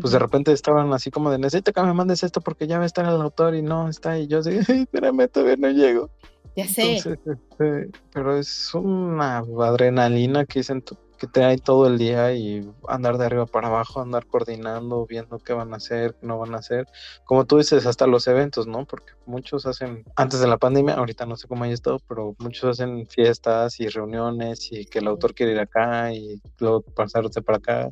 [0.00, 2.84] pues de repente estaban así como de necesito que me mandes esto porque ya va
[2.84, 6.10] a estar el autor y no está y yo así, espérame, todavía no llego.
[6.56, 6.96] Ya sé.
[6.96, 10.82] Este, pero es una adrenalina que dicen
[11.22, 15.38] que te hay todo el día y andar de arriba para abajo, andar coordinando, viendo
[15.38, 16.88] qué van a hacer, qué no van a hacer.
[17.24, 18.86] Como tú dices, hasta los eventos, ¿no?
[18.86, 22.64] Porque muchos hacen, antes de la pandemia, ahorita no sé cómo haya estado, pero muchos
[22.70, 27.58] hacen fiestas y reuniones y que el autor quiere ir acá y luego pasarse para
[27.58, 27.90] acá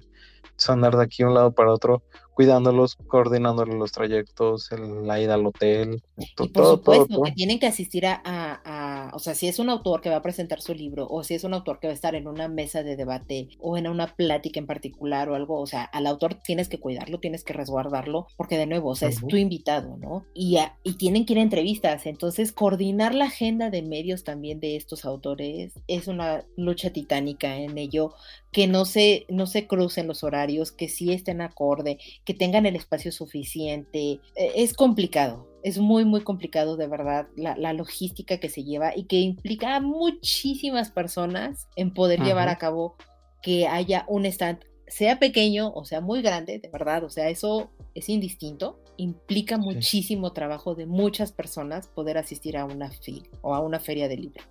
[0.68, 2.02] andar de aquí un lado para otro,
[2.34, 4.70] cuidándolos, coordinándoles los trayectos,
[5.04, 6.02] la ida al hotel.
[6.16, 10.10] y por supuesto, que tienen que asistir a, o sea, si es un autor que
[10.10, 12.28] va a presentar su libro, o si es un autor que va a estar en
[12.28, 16.06] una mesa de debate o en una plática en particular o algo, o sea, al
[16.06, 19.96] autor tienes que cuidarlo, tienes que resguardarlo, porque de nuevo, o sea, es tu invitado,
[19.96, 20.24] ¿no?
[20.34, 24.76] Y, y tienen que ir a entrevistas, entonces coordinar la agenda de medios también de
[24.76, 28.14] estos autores es una lucha titánica en ello
[28.52, 32.76] que no se, no se crucen los horarios, que sí estén acorde, que tengan el
[32.76, 34.20] espacio suficiente.
[34.36, 39.04] E, es complicado, es muy, muy complicado de verdad la, logística que se lleva y
[39.04, 42.96] que implica a muchísimas personas en poder llevar a cabo
[43.42, 47.70] que haya un stand, sea pequeño o sea muy grande, de verdad, o sea, eso
[47.94, 48.80] es indistinto.
[48.96, 54.08] Implica muchísimo trabajo de muchas personas poder asistir a una FIL o a una feria
[54.08, 54.44] de libro.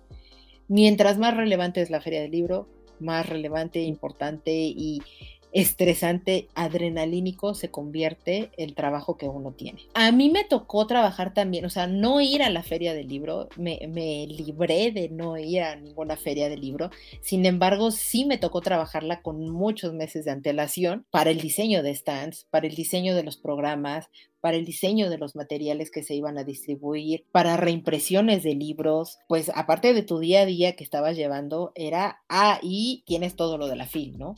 [0.66, 2.68] Mientras más relevante es la feria del libro,
[3.00, 5.02] más relevante, importante y
[5.52, 9.82] estresante, adrenalínico se convierte el trabajo que uno tiene.
[9.94, 13.48] A mí me tocó trabajar también, o sea, no ir a la feria del libro,
[13.56, 18.38] me, me, libré de no ir a ninguna feria del libro, sin embargo, sí me
[18.38, 23.14] tocó trabajarla con muchos meses de antelación para el diseño de stands, para el diseño
[23.14, 24.08] de los programas,
[24.40, 29.18] para el diseño de los materiales que se iban a distribuir, para reimpresiones de libros,
[29.28, 33.68] pues aparte de tu día a día que estabas llevando, era, ahí tienes todo lo
[33.68, 34.36] de la FIL, ¿no?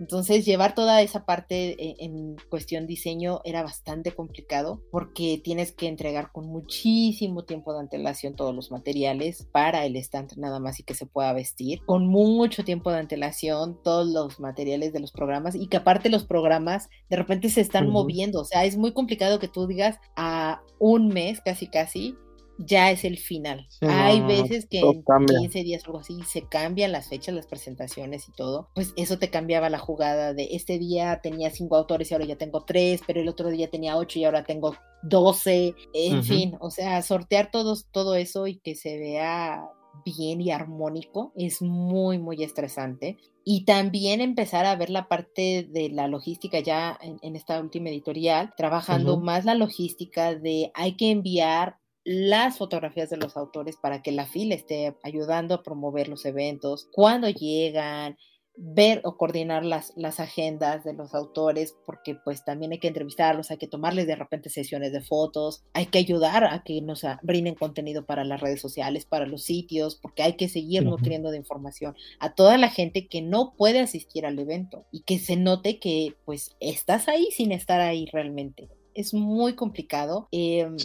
[0.00, 5.86] Entonces, llevar toda esa parte e, en, cuestión diseño era bastante complicado porque tienes que
[5.86, 10.82] entregar con muchísimo tiempo de antelación todos los materiales para el stand nada más y
[10.82, 15.54] que se pueda vestir, con mucho tiempo de antelación todos los materiales de los programas
[15.54, 19.38] y que aparte los programas de repente se están moviendo, o sea, es muy complicado
[19.38, 22.16] que tú digas a un mes casi casi
[22.58, 23.66] ya es el final.
[23.80, 28.28] Hay veces que en 15 días o algo así se cambian las fechas, las presentaciones
[28.28, 28.68] y todo.
[28.74, 32.36] Pues eso te cambiaba la jugada de este día tenía cinco autores y ahora ya
[32.36, 35.74] tengo tres, pero el otro día tenía ocho y ahora tengo doce.
[35.92, 39.64] En fin, o sea, sortear todos, todo eso y que se vea
[40.04, 43.18] bien y armónico es muy, muy estresante.
[43.44, 48.54] Y también empezar a ver la parte de la logística ya en, esta última editorial,
[48.56, 54.12] trabajando más la logística de hay que enviar las fotografías de los autores para que
[54.12, 58.16] la fila esté ayudando a promover los eventos, cuando llegan,
[58.56, 63.50] ver o coordinar las, las agendas de los autores, porque pues también hay que entrevistarlos,
[63.50, 67.56] hay que tomarles de repente sesiones de fotos, hay que ayudar a que nos brinden
[67.56, 71.96] contenido para las redes sociales, para los sitios, porque hay que seguir nutriendo de información
[72.20, 76.14] a toda la gente que no puede asistir al evento y que se note que
[76.24, 78.68] pues estás ahí sin estar ahí realmente.
[78.94, 80.28] Es muy complicado.
[80.30, 80.76] Em,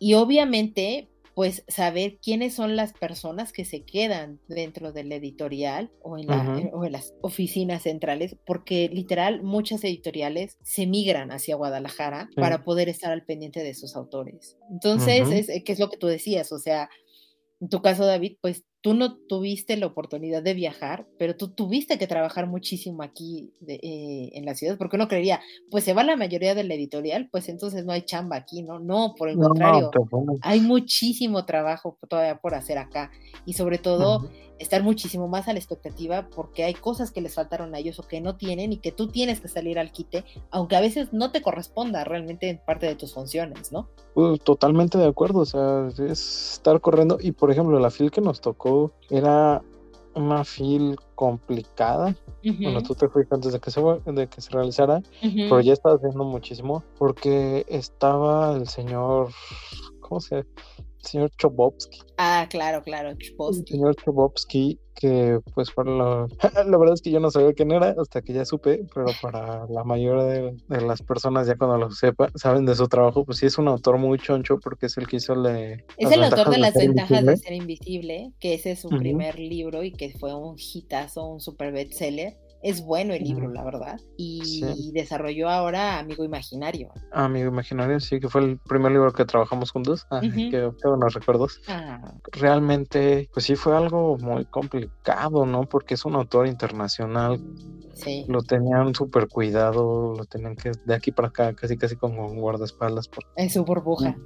[0.00, 6.16] y obviamente, pues saber quiénes son las personas que se quedan dentro del editorial o
[6.16, 6.26] en,
[6.90, 13.26] las oficinas centrales, porque literal muchas editoriales se migran hacia Guadalajara para poder estar al
[13.26, 14.56] pendiente de esos autores.
[14.70, 16.50] Entonces, es, ¿qué es lo que tú decías?
[16.50, 16.88] O sea,
[17.60, 21.98] en tu caso, David, pues tú no tuviste la oportunidad de viajar, pero tú tuviste
[21.98, 25.40] que trabajar muchísimo aquí eh, en la ciudad, porque uno creería,
[25.70, 28.78] pues se va la mayoría del editorial, pues entonces no hay chamba aquí, ¿no?
[28.78, 29.90] No, por el contrario,
[30.42, 33.10] hay muchísimo trabajo todavía por hacer acá
[33.44, 37.74] y sobre todo estar muchísimo más a la expectativa porque hay cosas que les faltaron
[37.74, 40.76] a ellos o que no tienen y que tú tienes que salir al quite, aunque
[40.76, 43.88] a veces no te corresponda realmente en parte de tus funciones, ¿no?
[44.12, 48.20] Pues, totalmente de acuerdo, o sea, es estar corriendo y por ejemplo la fil que
[48.20, 48.69] nos tocó
[49.08, 49.62] era
[50.14, 52.16] una fil complicada.
[52.42, 55.96] Bueno, tú te fuiste antes de que se, de que se realizara, pero ya estaba
[55.96, 59.28] haciendo muchísimo porque estaba el señor,
[60.00, 60.46] ¿cómo se
[61.02, 61.98] señor Chobovsky.
[62.18, 63.72] Ah, claro, claro, Chobovsky.
[63.72, 66.26] El señor Chobovsky, que pues para la...
[66.66, 69.66] la verdad es que yo no sabía quién era hasta que ya supe, pero para
[69.66, 73.46] la mayoría de, las personas ya cuando lo sepa, saben de su trabajo, pues sí
[73.46, 75.84] es un autor muy choncho porque es el que hizo le...
[75.96, 79.82] Es el autor de Las ventajas de ser invisible, que ese es su primer libro
[79.82, 84.00] y que fue un hitazo, un super bestseller es bueno el libro, la verdad.
[84.16, 86.92] Y desarrolló ahora Amigo Imaginario.
[87.12, 90.06] Amigo Imaginario, sí, que fue el primer libro que trabajamos juntos.
[90.10, 91.60] Ah, qué, buenos recuerdos.
[91.68, 92.14] Ah.
[92.32, 95.62] Realmente, pues sí fue algo muy complicado, ¿no?
[95.62, 97.40] Porque es un autor internacional.
[97.94, 98.24] Sí.
[98.28, 103.08] Lo tenían súper cuidado, lo tenían que de aquí para acá, casi casi como guardaespaldas.
[103.08, 103.24] Por...
[103.36, 104.16] En su burbuja.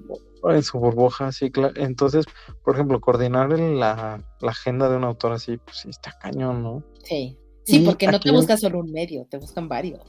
[0.45, 1.75] En su burbuja, sí, claro.
[1.77, 2.27] Entonces,
[2.65, 6.85] por ejemplo, coordinar la, la agenda de un autor así, pues sí, está cañón, ¿no?
[7.03, 7.39] Sí.
[7.65, 10.01] Sí, porque no te buscas solo un medio, te buscan varios.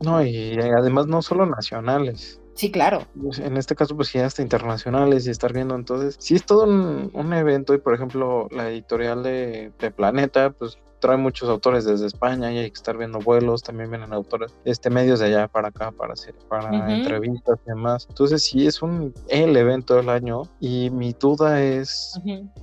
[0.00, 2.40] No, y además no solo nacionales.
[2.56, 3.06] Sí, claro.
[3.20, 5.74] Pues, en este caso, pues sí, hasta internacionales y estar viendo.
[5.74, 7.74] Entonces, sí es todo un, evento.
[7.74, 12.70] Y por ejemplo, la editorial de, Planeta, pues trae muchos autores desde España y hay
[12.70, 13.62] que estar viendo vuelos.
[13.62, 18.06] También vienen autores, este, medios de allá para acá para hacer, para entrevistas y demás.
[18.08, 20.42] Entonces, sí es un el evento del año.
[20.58, 22.18] Y mi duda es,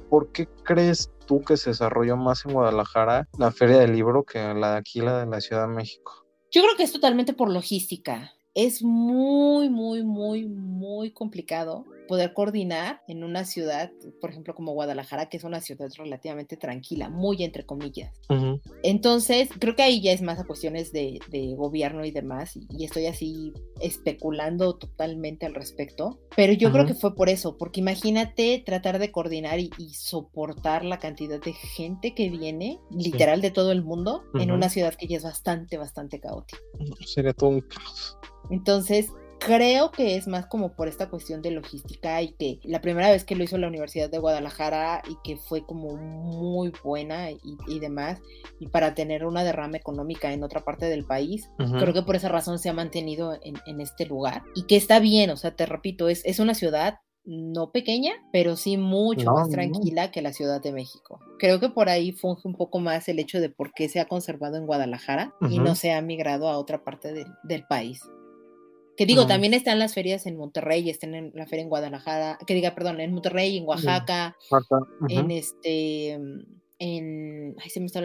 [0.09, 4.39] ¿por qué crees tú que se desarrolló más en Guadalajara la feria del libro que
[4.55, 6.25] la de aquí, la de la Ciudad de México?
[6.49, 13.01] Yo creo que es totalmente por logística es muy, muy, muy, muy complicado poder coordinar
[13.07, 17.65] en una ciudad, por ejemplo, como Guadalajara, que es una ciudad relativamente tranquila, muy entre
[17.65, 18.11] comillas.
[18.83, 21.19] Entonces, creo que ahí ya es más a cuestiones de,
[21.55, 27.15] gobierno y demás, y, estoy así especulando totalmente al respecto, pero yo creo que fue
[27.15, 32.79] por eso, porque imagínate tratar de coordinar y, soportar la cantidad de gente que viene,
[32.91, 36.59] literal de todo el mundo, en una ciudad que ya es bastante, bastante caótica.
[37.05, 38.17] Sería todo un caos.
[38.49, 39.09] Entonces,
[39.45, 43.25] creo que es más como por esta cuestión de logística y que la primera vez
[43.25, 48.21] que lo hizo la Universidad de Guadalajara y que fue como muy buena y, demás,
[48.59, 52.29] y para tener una derrama económica en otra parte del país, creo que por esa
[52.29, 56.07] razón se ha mantenido en, este lugar y que está bien, o sea, te repito,
[56.07, 60.73] es, es una ciudad no pequeña, pero sí mucho más tranquila que la Ciudad de
[60.73, 61.19] México.
[61.39, 64.07] Creo que por ahí funge un poco más el hecho de por qué se ha
[64.07, 68.01] conservado en Guadalajara y no se ha migrado a otra parte del país.
[68.95, 72.53] Que digo, también están las ferias en Monterrey, están en la feria en Guadalajara, que
[72.53, 74.37] diga, perdón, en Monterrey, en Oaxaca,
[75.09, 76.11] en este,
[76.79, 78.01] en, ay, se me está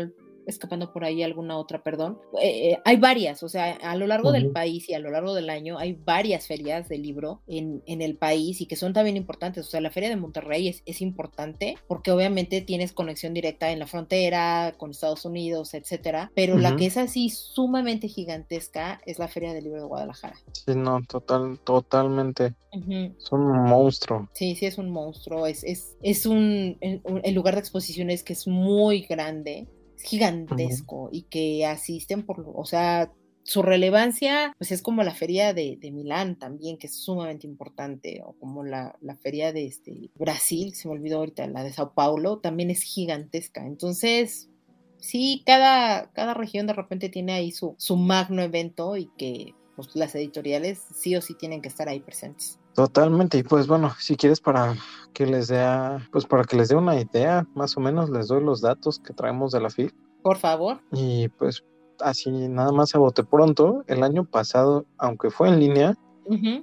[0.49, 2.19] escapando por ahí alguna otra, perdón.
[2.41, 5.35] Eh, eh, hay varias, o sea, a lo largo del país y a lo largo
[5.35, 9.17] del año hay varias ferias de libro en, en, el país y que son también
[9.17, 9.67] importantes.
[9.67, 13.79] O sea, la feria de Monterrey es, es, importante porque obviamente tienes conexión directa en
[13.79, 19.29] la frontera con Estados Unidos, etcétera, pero la que es así sumamente gigantesca es la
[19.29, 20.37] feria del libro de Guadalajara.
[20.53, 22.55] Sí, no, total, totalmente.
[22.73, 24.29] Es un monstruo.
[24.33, 25.47] Sí, sí, es un monstruo.
[25.47, 29.67] Es, es, es un, el lugar de exposiciones que es muy grande
[30.03, 33.13] gigantesco y que asisten por, o sea,
[33.49, 38.35] su relevancia, pues es como la feria de, Milán también, que es sumamente importante, o
[38.35, 42.71] como la, feria de este, Brasil, se me olvidó ahorita, la de Sao Paulo, también
[42.71, 43.67] es gigantesca.
[43.67, 44.51] Entonces,
[44.99, 49.97] sí, cada, cada región de repente tiene ahí su, su magno evento y que pues,
[49.97, 52.59] las editoriales sí o sí tienen que estar ahí presentes.
[52.79, 54.77] Totalmente, y pues bueno, si quieres para
[55.13, 55.67] que les dé,
[56.13, 59.13] pues para que les dé una idea, más o menos les doy los datos que
[59.13, 59.93] traemos de la FIL.
[60.23, 60.79] Por favor.
[60.93, 61.65] Y pues
[61.99, 65.97] así nada más a bote pronto, el año pasado, aunque fue en línea,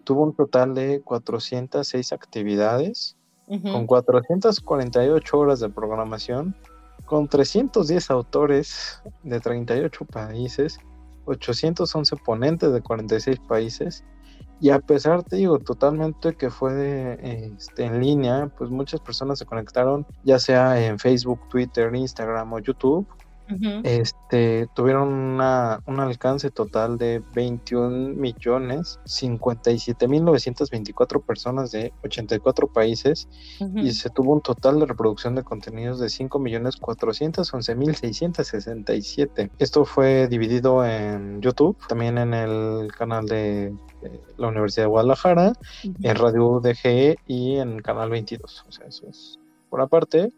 [0.05, 6.55] tuvo un total de 406 actividades, con 448 horas de programación,
[7.07, 10.79] con 310 autores de 38 países,
[11.25, 14.05] 811 ponentes de 46 países
[14.59, 17.17] y a pesar, te digo, totalmente que fue
[17.55, 22.59] este, en línea, pues muchas personas se conectaron, ya sea en Facebook, Twitter, Instagram o
[22.59, 23.07] YouTube,
[23.83, 32.67] este, tuvieron una, un alcance total de 21 millones 57 mil 924 personas de 84
[32.67, 33.27] países
[33.75, 39.51] y se tuvo un total de reproducción de contenidos de 5 millones 411 mil 667.
[39.59, 43.73] Esto fue dividido en YouTube, también en el canal de,
[44.37, 45.53] la Universidad de Guadalajara,
[45.83, 48.65] en Radio UDG y en Canal 22.
[48.67, 50.31] O sea, eso es por aparte,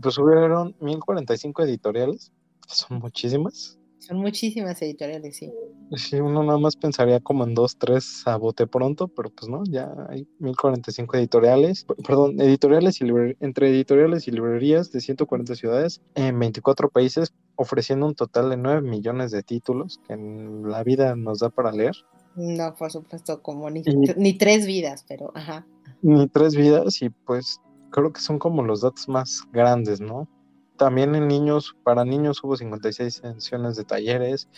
[0.00, 2.32] pues hubieron 1045 editoriales,
[2.66, 3.78] son muchísimas.
[3.98, 5.52] Son muchísimas editoriales, sí.
[5.96, 9.62] Sí, uno nada más pensaría como en dos, tres a bote pronto, pero pues no,
[9.64, 13.04] ya hay 1045 editoriales, perdón, editoriales y
[13.40, 18.82] entre editoriales y librerías de 140 ciudades en 24 países, ofreciendo un total de 9
[18.82, 21.94] millones de títulos que en la vida nos da para leer.
[22.36, 23.82] No, por supuesto, como ni,
[24.16, 25.66] ni tres vidas, pero ajá.
[26.02, 27.60] Ni tres vidas y pues
[27.96, 30.28] creo que son como los datos más grandes, ¿no?
[30.76, 34.50] También en niños, para niños hubo 56 sesiones de talleres,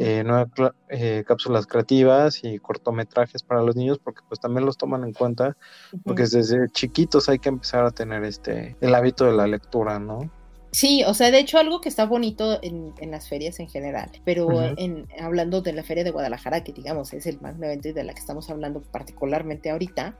[0.00, 0.50] eh, nueve
[0.88, 5.58] eh, cápsulas creativas y cortometrajes para los niños, porque pues también los toman en cuenta,
[6.04, 10.30] porque desde chiquitos hay que empezar a tener este el hábito de la lectura, ¿no?
[10.72, 14.48] Sí, o sea, de hecho algo que está bonito en, las ferias en general, pero
[14.62, 18.04] en, hablando de la feria de Guadalajara, que digamos es el magno evento y de
[18.04, 20.16] la que estamos hablando particularmente ahorita,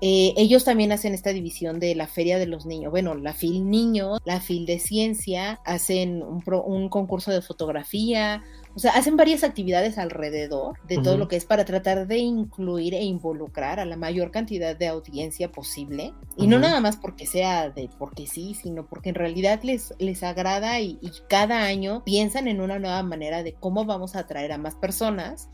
[0.00, 2.92] eh, ellos también hacen esta división de la Feria de los Niños.
[2.92, 8.44] Bueno, la FIL Niños, la FIL de Ciencia, hacen un, concurso de fotografía,
[8.76, 12.94] o sea, hacen varias actividades alrededor de todo lo que es para tratar de incluir
[12.94, 16.12] e involucrar a la mayor cantidad de audiencia posible.
[16.36, 20.22] Y no nada más porque sea de porque sí, sino porque en realidad les, les
[20.22, 24.58] agrada y, cada año piensan en una nueva manera de cómo vamos a atraer a
[24.58, 25.48] más personas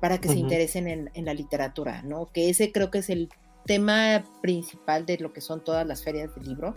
[0.00, 2.26] para que se interesen en, en, la literatura, ¿no?
[2.26, 3.30] Que ese creo que es el
[3.66, 6.74] tema principal de lo que son todas las ferias del libro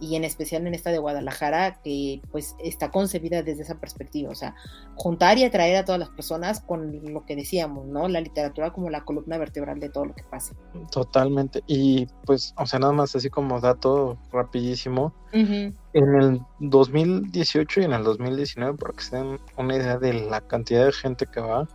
[0.00, 4.34] y en especial en esta de Guadalajara que pues está concebida desde esa perspectiva, o
[4.34, 4.54] sea,
[4.94, 8.08] juntar y atraer a todas las personas con lo que decíamos, ¿no?
[8.08, 10.54] La literatura como la columna vertebral de todo lo que pase.
[10.90, 17.84] Totalmente, y pues, o sea, nada más así como dato rapidísimo, en el 2018 y
[17.84, 21.40] en el 2019, para que se den una idea de la cantidad de gente que
[21.40, 21.68] va,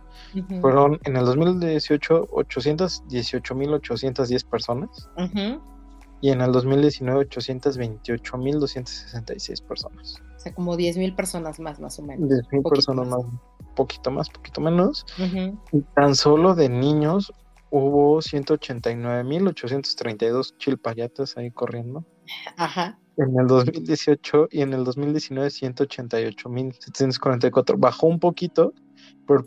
[0.60, 5.08] fueron en el 2018 818.810 personas.
[6.24, 10.22] Y en el 2019 828.266 personas.
[10.34, 12.30] O sea, como 10.000 personas más, más o menos.
[12.30, 13.20] 10.000 personas más.
[13.76, 15.04] poquito más, poquito menos.
[15.70, 17.30] Y tan solo de niños
[17.68, 22.06] hubo 189.832 chilpayatas ahí corriendo.
[22.56, 22.98] Ajá.
[23.18, 27.74] En el 2018 y en el 2019 188.744.
[27.76, 28.72] Bajó un poquito,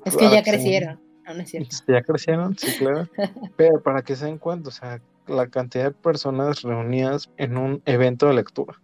[0.05, 1.75] es que ya crecieron, no, es cierto.
[1.87, 3.09] Ya crecieron, sí, claro.
[3.57, 7.81] Pero para que se den cuenta, o sea, la cantidad de personas reunidas en un
[7.85, 8.81] evento de lectura.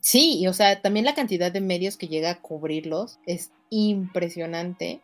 [0.00, 5.02] Sí, y o sea, también la cantidad de medios que llega a cubrirlos es impresionante.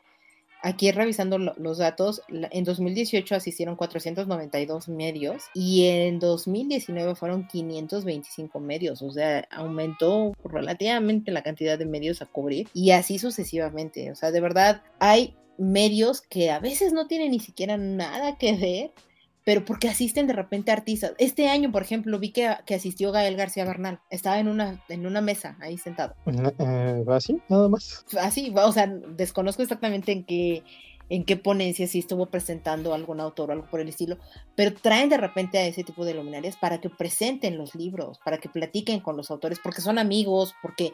[0.63, 9.03] Aquí revisando los datos, en 2018 asistieron 492 medios y en 2019 fueron 525 medios,
[9.03, 14.33] o sea, aumentó relativamente la cantidad de medios a cubrir y así sucesivamente, o sea,
[14.33, 19.06] de verdad hay medios que a veces no tienen ni siquiera nada que ver
[19.47, 21.13] pero porque asisten de repente artistas.
[21.19, 24.01] Este año, por ejemplo, vi que, que asistió Gael García Bernal.
[24.11, 26.17] Estaba en una, en una mesa ahí sentado.
[26.27, 27.41] Eh, ¿Así?
[27.49, 28.05] Nada más.
[28.21, 30.65] Así, o sea, desconozco exactamente en qué,
[31.11, 34.19] en qué ponencia, si estuvo presentando algún autor o algo por el estilo,
[34.57, 38.39] pero traen de repente a ese tipo de luminarias para que presenten los libros, para
[38.39, 40.93] que platiquen con los autores, porque son amigos, porque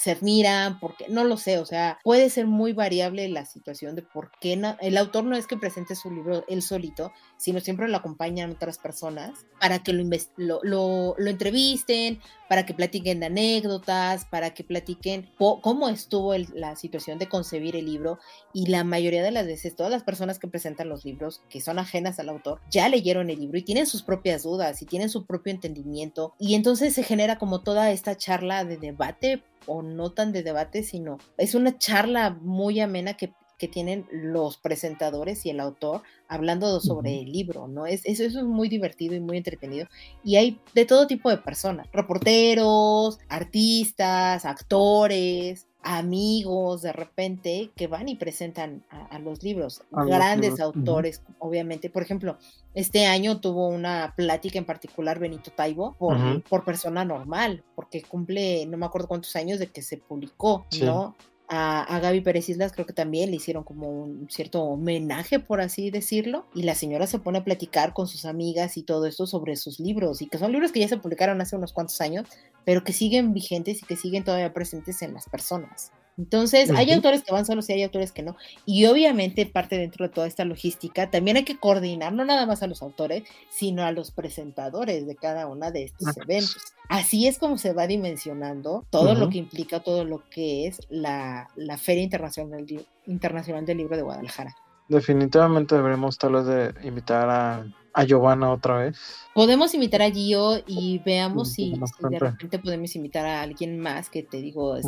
[0.00, 4.00] se admiran, porque no lo sé, o sea, puede ser muy variable la situación de
[4.00, 7.96] por qué el autor no es que presente su libro él solito, sino siempre lo
[7.96, 10.04] acompañan otras personas para que lo,
[10.36, 12.20] lo, lo, entrevisten,
[12.50, 17.86] para que platiquen de anécdotas, para que platiquen cómo estuvo la situación de concebir el
[17.86, 18.18] libro.
[18.52, 21.78] Y la mayoría de las veces todas las personas que presentan los libros que son
[21.78, 25.24] ajenas al autor ya leyeron el libro y tienen sus propias dudas y tienen su
[25.24, 26.34] propio entendimiento.
[26.38, 30.82] Y entonces se genera como toda esta charla de debate o no tan de debate,
[30.82, 33.32] sino es una charla muy amena que,
[33.68, 37.86] tienen los presentadores y el autor hablando sobre el libro, ¿no?
[37.86, 39.86] Es, eso, eso es muy divertido y muy entretenido.
[40.24, 48.08] Y hay de todo tipo de personas, reporteros, artistas, actores, amigos de repente que van
[48.08, 51.88] y presentan a, los libros, grandes autores, obviamente.
[51.90, 52.38] Por ejemplo,
[52.74, 58.66] este año tuvo una plática en particular Benito Taibo por, por persona normal, porque cumple
[58.66, 61.14] no me acuerdo cuántos años de que se publicó, ¿no?
[61.52, 65.90] A, Gaby Pérez Islas creo que también le hicieron como un cierto homenaje, por así
[65.90, 69.56] decirlo, y la señora se pone a platicar con sus amigas y todo esto sobre
[69.56, 72.28] sus libros, y que son libros que ya se publicaron hace unos cuantos años,
[72.64, 75.90] pero que siguen vigentes y que siguen todavía presentes en las personas.
[76.18, 78.36] Entonces, hay autores que van solos y hay autores que no.
[78.66, 82.62] Y obviamente parte dentro de toda esta logística, también hay que coordinar no nada más
[82.62, 86.74] a los autores, sino a los presentadores de cada una de estos eventos.
[86.88, 91.48] Así es como se va dimensionando todo lo que implica, todo lo que es la,
[91.78, 92.66] Feria Internacional,
[93.06, 94.54] Internacional del Libro de Guadalajara.
[94.88, 98.98] Definitivamente deberemos tal vez de invitar a a Giovanna otra vez.
[99.34, 101.74] Podemos invitar a Gio y veamos si,
[102.10, 104.82] de repente podemos invitar a alguien más que te digo, eh,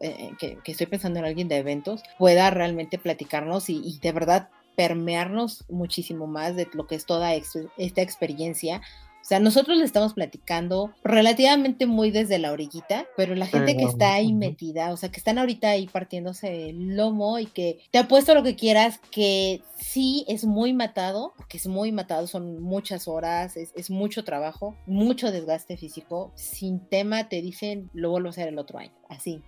[0.00, 5.64] eh, que, estoy pensando en alguien de eventos, pueda realmente platicarnos y, de verdad permearnos
[5.68, 8.80] muchísimo más de lo que es toda esta experiencia
[9.28, 14.14] sea, nosotros le estamos platicando relativamente muy desde la orillita, pero la gente que está
[14.14, 18.34] ahí metida, o sea, que están ahorita ahí partiéndose el lomo y que te apuesto
[18.34, 23.58] lo que quieras, que sí es muy matado, porque es muy matado, son muchas horas,
[23.58, 26.32] es, es mucho trabajo, mucho desgaste físico.
[26.34, 29.42] Sin tema te dicen, lo vuelvo a hacer el otro año, así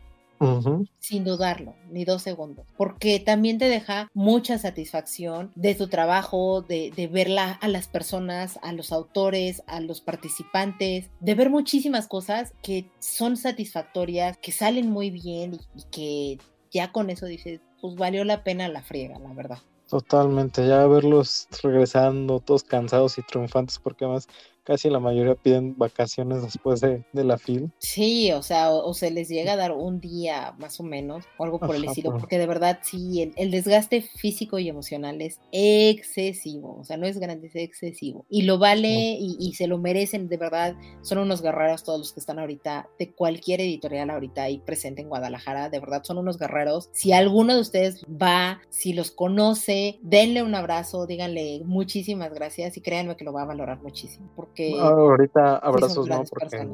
[0.99, 6.93] sin dudarlo, ni dos segundos, porque también te deja mucha satisfacción de tu trabajo, de,
[6.97, 12.53] de ver a las personas, a los autores, a los participantes, de ver muchísimas cosas
[12.63, 16.39] que son satisfactorias, que salen muy bien y, y que
[16.71, 19.59] ya con eso dices, pues valió la pena la friega, la verdad.
[19.91, 24.29] Totalmente, ya verlos regresando todos cansados y triunfantes, porque además
[24.65, 27.71] casi la mayoría piden vacaciones después de, la FIL.
[27.79, 31.45] Sí, o sea, o, se les llega a dar un día más o menos, o
[31.45, 36.79] algo por el estilo, porque de verdad sí, el, desgaste físico y emocional es excesivo,
[36.81, 38.25] o sea, no es grande, es excesivo.
[38.29, 42.21] Y lo vale y, se lo merecen, de verdad, son unos guerreros todos los que
[42.21, 46.89] están ahorita, de cualquier editorial ahorita ahí presente en Guadalajara, de verdad son unos guerreros.
[46.93, 52.81] Si alguno de ustedes va, si los conoce, denle un abrazo, díganle muchísimas gracias y
[52.81, 56.69] créanme que lo va a valorar muchísimo, porque ahorita abrazos no porque...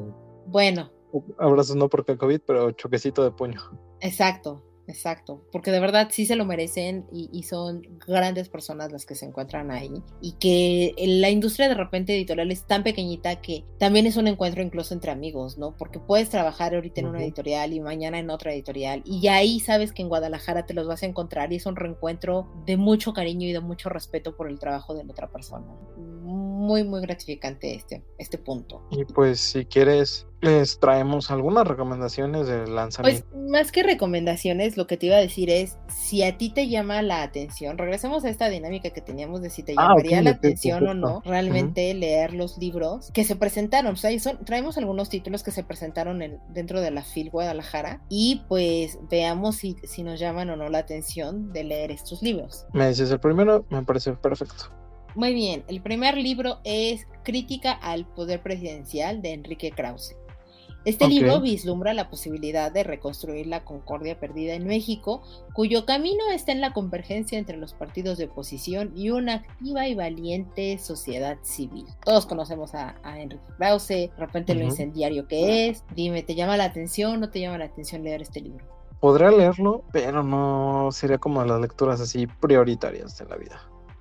[0.47, 0.91] Bueno.
[1.37, 3.61] Abrazos no porque COVID, pero choquecito de puño.
[4.01, 9.15] Exacto, Exacto, porque de verdad sí se lo merecen y, son grandes personas las que
[9.15, 14.05] se encuentran ahí y que la industria de repente editorial es tan pequeñita que también
[14.05, 15.75] es un encuentro incluso entre amigos, ¿no?
[15.75, 19.91] Porque puedes trabajar ahorita en una editorial y mañana en otra editorial y ahí sabes
[19.91, 23.47] que en Guadalajara te los vas a encontrar y es un reencuentro de mucho cariño
[23.47, 25.65] y de mucho respeto por el trabajo de la otra persona.
[26.67, 28.85] Muy, muy gratificante este, este punto.
[28.91, 33.25] Y pues si quieres les traemos algunas recomendaciones de lanzamiento.
[33.31, 36.67] Pues más que recomendaciones, lo que te iba a decir es, si a ti te
[36.67, 40.31] llama la atención, regresemos a esta dinámica que teníamos de si te ah, llamaría la
[40.31, 43.93] atención o no, realmente leer los libros que se presentaron.
[43.93, 44.11] O sea,
[44.45, 49.55] traemos algunos títulos que se presentaron en, dentro de la FIL Guadalajara y pues veamos
[49.55, 52.65] si, si nos llaman o no la atención de leer estos libros.
[52.73, 54.71] Me dices el primero, me parece perfecto.
[55.17, 60.15] Muy bien, el primer libro es Crítica al Poder Presidencial de Enrique Krause.
[60.85, 65.23] Este libro vislumbra la posibilidad de reconstruir la concordia perdida en México,
[65.55, 69.95] cuyo camino está en la convergencia entre los partidos de oposición y una activa y
[69.95, 71.87] valiente sociedad civil.
[72.05, 75.83] Todos conocemos a, Enrique Krause, de repente lo incendiario que es.
[75.95, 78.63] Dime, ¿te llama la atención o no te llama la atención leer este libro?
[78.99, 83.59] Podría leerlo, pero no sería como las lecturas así prioritarias de la vida.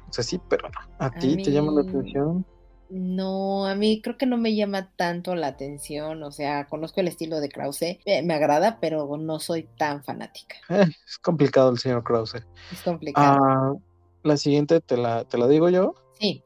[0.09, 0.79] O sea, sí, pero no.
[0.99, 2.45] ¿A, ti te llama la atención?
[2.89, 7.09] No, a mí creo que no me llama tanto la atención, o sea, conozco el
[7.09, 10.57] estilo de Krause, me agrada, pero no soy tan fanática.
[10.69, 12.47] Eh, es complicado el señor Krause.
[12.73, 13.39] Es complicado.
[13.43, 13.75] Ah,
[14.23, 15.95] la siguiente te la, te la digo yo.
[16.21, 16.45] Sí.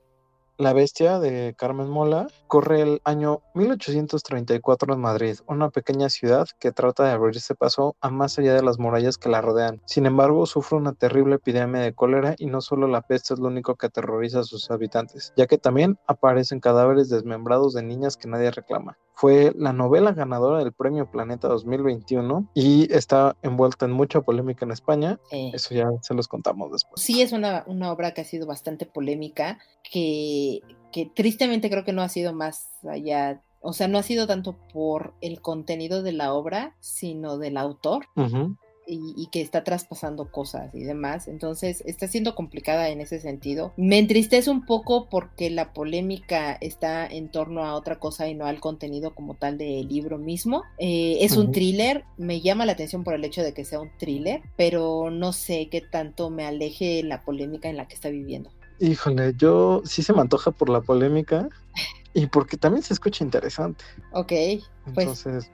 [0.61, 6.71] La Bestia de Carmen Mola corre el año 1834 en Madrid, una pequeña ciudad que
[6.71, 9.81] trata de abrirse paso a más allá de las murallas que la rodean.
[9.87, 13.47] Sin embargo, sufre una terrible epidemia de cólera y no solo la peste es lo
[13.47, 18.29] único que aterroriza a sus habitantes, ya que también aparecen cadáveres desmembrados de niñas que
[18.29, 18.99] nadie reclama.
[19.15, 24.73] Fue la novela ganadora del Premio Planeta 2021 y está envuelta en mucha polémica en
[24.73, 25.19] España.
[25.31, 27.03] Eso ya se los contamos después.
[27.03, 30.50] Sí, es una, una obra que ha sido bastante polémica, que
[30.93, 34.57] que, tristemente creo que no ha sido más allá, o sea, no ha sido tanto
[34.73, 38.07] por el contenido de la obra, sino del autor.
[38.93, 41.29] Y, que está traspasando cosas y demás.
[41.29, 43.73] Entonces está siendo complicada en ese sentido.
[43.77, 48.47] Me entristece un poco porque la polémica está en torno a otra cosa y no
[48.47, 50.65] al contenido como tal del libro mismo.
[50.79, 53.97] Eh, es un thriller, me llama la atención por el hecho de que sea un
[53.97, 58.51] thriller, pero no sé qué tanto me aleje la polémica en la que está viviendo.
[58.81, 61.49] Híjole, yo sí se me antoja por la polémica
[62.15, 63.85] y porque también se escucha interesante.
[64.13, 64.33] Ok,
[64.95, 65.53] pues Entonces,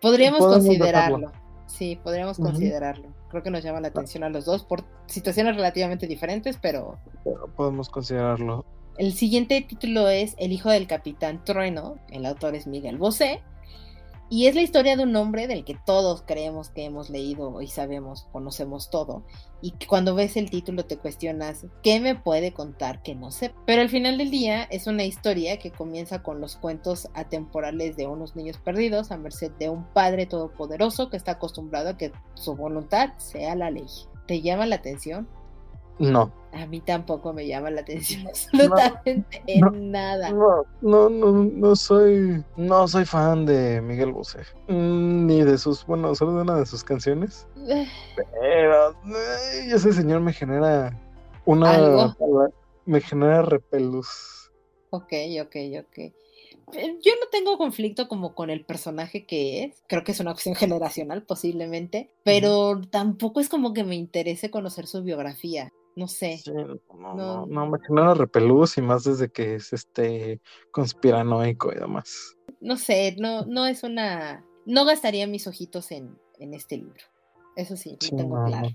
[0.00, 1.32] podríamos considerarlo.
[1.66, 3.08] Sí, podríamos considerarlo.
[3.30, 6.98] Creo que nos llama la atención a los dos por situaciones relativamente diferentes, pero...
[7.24, 8.64] pero podemos considerarlo.
[8.98, 11.96] El siguiente título es El hijo del capitán Trueno.
[12.10, 13.42] El autor es Miguel Bosé.
[14.32, 17.66] Y es la historia de un hombre del que todos creemos que hemos leído y
[17.66, 19.26] sabemos, conocemos todo.
[19.60, 23.52] Y cuando ves el título te cuestionas, ¿qué me puede contar que no sé?
[23.66, 28.06] Pero al final del día es una historia que comienza con los cuentos atemporales de
[28.06, 32.56] unos niños perdidos a merced de un padre todopoderoso que está acostumbrado a que su
[32.56, 33.84] voluntad sea la ley.
[34.26, 35.28] ¿Te llama la atención?
[35.98, 36.32] No.
[36.52, 40.30] A mí tampoco me llama la atención absolutamente en nada.
[40.30, 45.86] No, no, no, no soy, no soy fan de Miguel Bosé, mm, ni de sus,
[45.86, 47.46] bueno, solo de una de sus canciones.
[47.68, 47.86] Eh.
[48.16, 48.96] Pero
[49.72, 50.98] ese señor me genera
[51.44, 52.16] una,
[52.84, 54.50] me genera repelús.
[54.90, 55.98] Ok, ok, ok.
[56.74, 60.32] Eh, yo no tengo conflicto como con el personaje que es, creo que es una
[60.32, 65.72] opción generacional posiblemente, pero tampoco es como que me interese conocer su biografía.
[65.94, 66.40] No sé.
[66.46, 70.40] no, no, no, me genera repelús y más desde que es este
[70.70, 72.36] conspiranoico y demás.
[72.60, 74.44] No sé, no, no es una.
[74.64, 77.04] No gastaría mis ojitos en, en este libro.
[77.56, 78.68] Eso sí, lo tengo claro.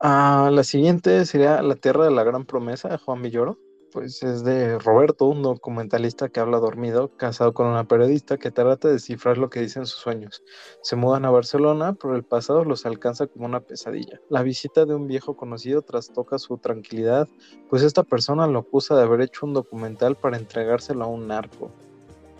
[0.00, 3.58] Ah, la siguiente sería La Tierra de la Gran Promesa de Juan Villoro.
[3.96, 8.88] Pues es de Roberto, un documentalista que habla dormido, casado con una periodista que trata
[8.88, 10.42] de descifrar lo que dicen sus sueños.
[10.82, 14.20] Se mudan a Barcelona, pero el pasado los alcanza como una pesadilla.
[14.28, 17.26] La visita de un viejo conocido trastoca su tranquilidad,
[17.70, 21.72] pues esta persona lo acusa de haber hecho un documental para entregárselo a un narco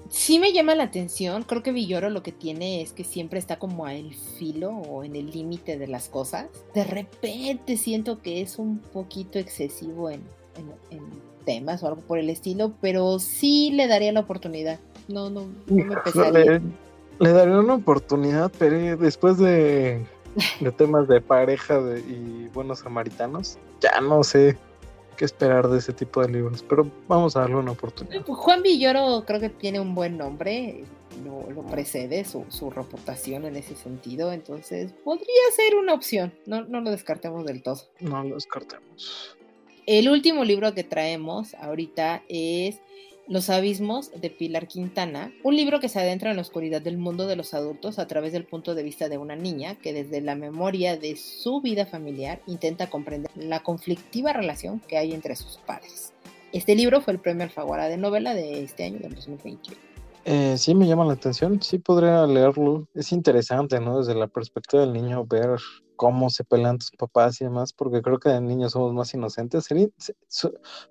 [0.08, 1.42] sí me llama la atención.
[1.42, 5.16] Creo que Villoro lo que tiene es que siempre está como al filo o en
[5.16, 6.46] el límite de las cosas.
[6.74, 10.22] De repente siento que es un poquito excesivo en,
[11.46, 14.78] temas o algo por el estilo, pero sí le daría la oportunidad.
[15.08, 16.60] No, no, no me pesaría.
[17.18, 20.04] Le, daría una oportunidad, pero después de,
[20.76, 24.58] temas de pareja y buenos samaritanos, ya no sé
[25.16, 28.22] que esperar de ese tipo de libros, pero vamos a darle una oportunidad.
[28.22, 30.84] Pues, Juan Villoro creo que tiene un buen nombre,
[31.24, 36.82] lo, precede su, su, reputación en ese sentido, entonces podría ser una opción, no, no
[36.82, 37.80] lo descartemos del todo.
[38.00, 39.36] No lo descartemos.
[39.86, 42.80] El último libro que traemos ahorita es
[43.28, 47.28] los abismos de Pilar Quintana, un libro que se adentra en la oscuridad del mundo
[47.28, 50.34] de los adultos a través del punto de vista de una niña que desde la
[50.34, 56.12] memoria de su vida familiar intenta comprender la conflictiva relación que hay entre sus padres.
[56.52, 59.95] Este libro fue el premio Alfaguara de novela de este año, del 2021.
[60.28, 62.88] Eh, sí, me llama la atención, sí podría leerlo.
[62.94, 63.98] Es interesante, ¿no?
[63.98, 65.60] Desde la perspectiva del niño ver
[65.94, 69.68] cómo se pelean tus papás y demás, porque creo que de niños somos más inocentes.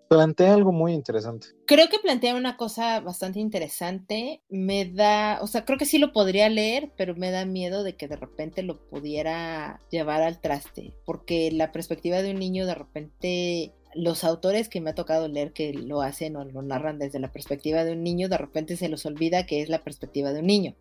[0.07, 1.47] Plantea algo muy interesante.
[1.67, 4.41] Creo que plantea una cosa bastante interesante.
[4.47, 7.97] Me da, o sea, creo que sí lo podría leer, pero me da miedo de
[7.97, 12.75] que de repente lo pudiera llevar al traste, porque la perspectiva de un niño de
[12.75, 17.19] repente los autores que me ha tocado leer que lo hacen o lo narran desde
[17.19, 20.41] la perspectiva de un niño, de repente se los olvida que es la perspectiva de
[20.41, 20.75] un niño.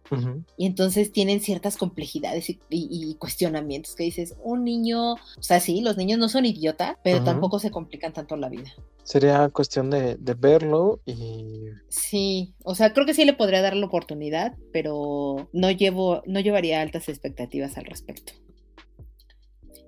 [0.57, 5.97] Y entonces tienen ciertas complejidades y, cuestionamientos que dices, un niño, o sea, sí, los
[5.97, 8.73] niños no son idiotas, pero tampoco se complican tanto la vida.
[9.05, 11.67] Sería cuestión de, de, verlo y...
[11.89, 16.41] Sí, o sea, creo que sí le podría dar la oportunidad, pero no llevo, no
[16.41, 18.33] llevaría altas expectativas al respecto.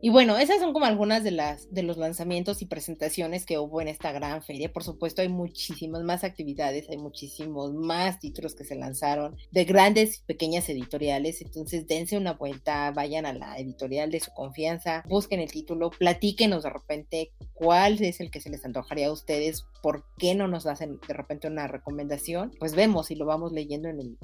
[0.01, 3.81] Y bueno, esas son como algunas de las de los lanzamientos y presentaciones que hubo
[3.81, 4.73] en esta gran feria.
[4.73, 10.19] Por supuesto, hay muchísimas más actividades, hay muchísimos más títulos que se lanzaron de grandes
[10.19, 11.41] y pequeñas editoriales.
[11.41, 16.65] Entonces, dense una vuelta, vayan a la editorial de su confianza, busquen el título, platíquenos
[16.65, 20.67] de repente cuál es el que se les antojaría a ustedes, por qué no nos
[20.67, 22.53] hacen de repente una recomendación.
[22.59, 24.17] Pues vemos y lo vamos leyendo en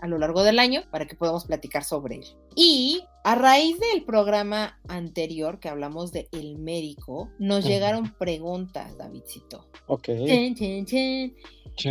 [0.00, 2.24] a lo largo del año para que podamos platicar sobre él.
[2.54, 9.66] Y a raíz del programa anterior que hablamos de El Médico, nos llegaron preguntas, Davidcito.
[9.88, 10.10] Ok.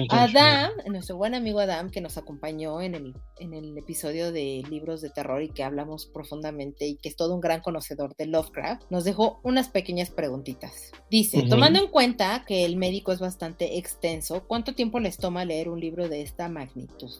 [0.10, 5.02] Adam, nuestro buen amigo Adam, que nos acompañó en el, en el episodio de libros
[5.02, 8.84] de terror y que hablamos profundamente y que es todo un gran conocedor de Lovecraft,
[8.90, 10.94] nos dejó unas pequeñas preguntitas.
[11.12, 15.68] Dice, tomando en cuenta que el médico es bastante extenso, ¿cuánto tiempo les toma leer
[15.68, 17.12] un libro de esta magnitud?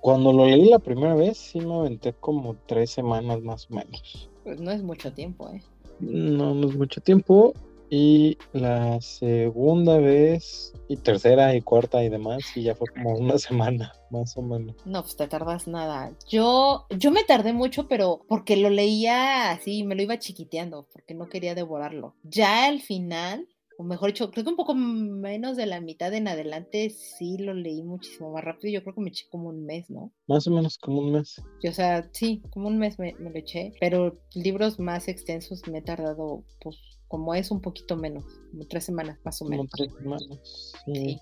[0.00, 4.30] Cuando lo leí la primera vez, sí me aventé como tres semanas más o menos.
[4.44, 5.62] Pues no es mucho tiempo, ¿eh?
[6.00, 7.52] No, no es mucho tiempo.
[7.92, 13.36] Y la segunda vez, y tercera y cuarta y demás, y ya fue como una
[13.36, 14.76] semana, más o menos.
[14.84, 16.12] No, pues te tardas nada.
[16.28, 21.14] Yo, yo me tardé mucho, pero porque lo leía así, me lo iba chiquiteando, porque
[21.14, 22.14] no quería devorarlo.
[22.22, 23.48] Ya al final,
[23.80, 27.54] o mejor dicho, creo que un poco menos de la mitad en adelante sí lo
[27.54, 28.74] leí muchísimo más rápido.
[28.74, 30.12] Yo creo que me eché como un mes, ¿no?
[30.26, 31.40] Más o menos como un mes.
[31.66, 35.82] o sea, sí, como un mes me, lo eché, pero libros más extensos me he
[35.82, 36.76] tardado, pues,
[37.08, 39.70] como es un poquito menos, como tres semanas más o menos.
[39.70, 40.72] Como tres semanas.
[40.84, 41.18] Sí.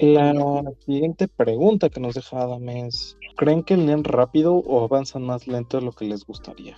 [0.00, 5.48] La siguiente pregunta que nos deja Adam es, ¿creen que leen rápido o avanzan más
[5.48, 6.76] lento de lo que les gustaría?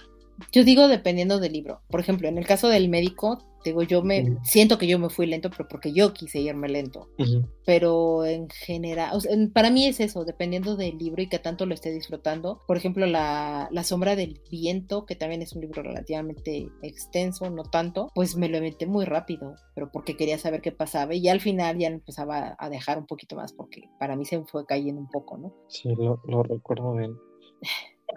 [0.52, 1.80] Yo digo dependiendo del libro.
[1.88, 5.26] Por ejemplo, en el caso del médico, digo, yo me siento que yo me fui
[5.26, 7.08] lento, pero porque yo quise irme lento.
[7.64, 9.20] Pero en general,
[9.52, 12.60] para mí es eso, dependiendo del libro y que tanto lo esté disfrutando.
[12.66, 17.64] Por ejemplo, la, la, sombra del viento, que también es un libro relativamente extenso, no
[17.64, 21.40] tanto, pues me lo inventé muy rápido, pero porque quería saber qué pasaba y al
[21.40, 25.08] final ya empezaba a dejar un poquito más porque para mí se fue cayendo un
[25.08, 25.54] poco, ¿no?
[25.68, 27.16] Sí, lo, lo recuerdo bien.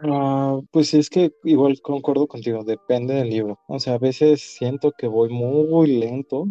[0.04, 3.60] Ah, pues es que igual concuerdo contigo, depende del libro.
[3.68, 6.48] O sea, a veces siento que voy muy lento,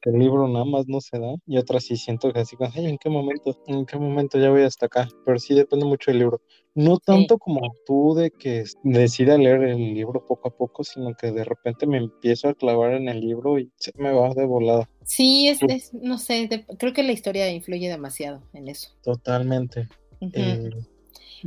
[0.00, 2.86] que el libro nada más no se da, y otras sí siento que así, Ay,
[2.86, 3.56] ¿en qué momento?
[3.66, 5.08] ¿En qué momento ya voy hasta acá?
[5.24, 6.40] Pero sí depende mucho del libro.
[6.74, 11.32] No tanto como tú de que decida leer el libro poco a poco, sino que
[11.32, 14.88] de repente me empiezo a clavar en el libro y se me va de volada.
[15.04, 18.90] Sí, es, no sé, creo que la historia influye demasiado en eso.
[19.02, 19.88] Totalmente.
[20.20, 20.70] Eh,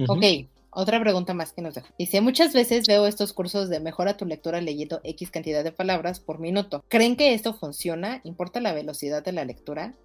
[0.08, 0.24] ok,
[0.72, 1.94] otra pregunta más que nos deja.
[2.00, 6.20] Dice, muchas veces veo estos cursos de mejora tu lectura leyendo X cantidad de palabras
[6.20, 6.84] por minuto.
[6.88, 8.22] ¿Creen que esto funciona?
[8.24, 9.96] ¿Importa la velocidad de la lectura?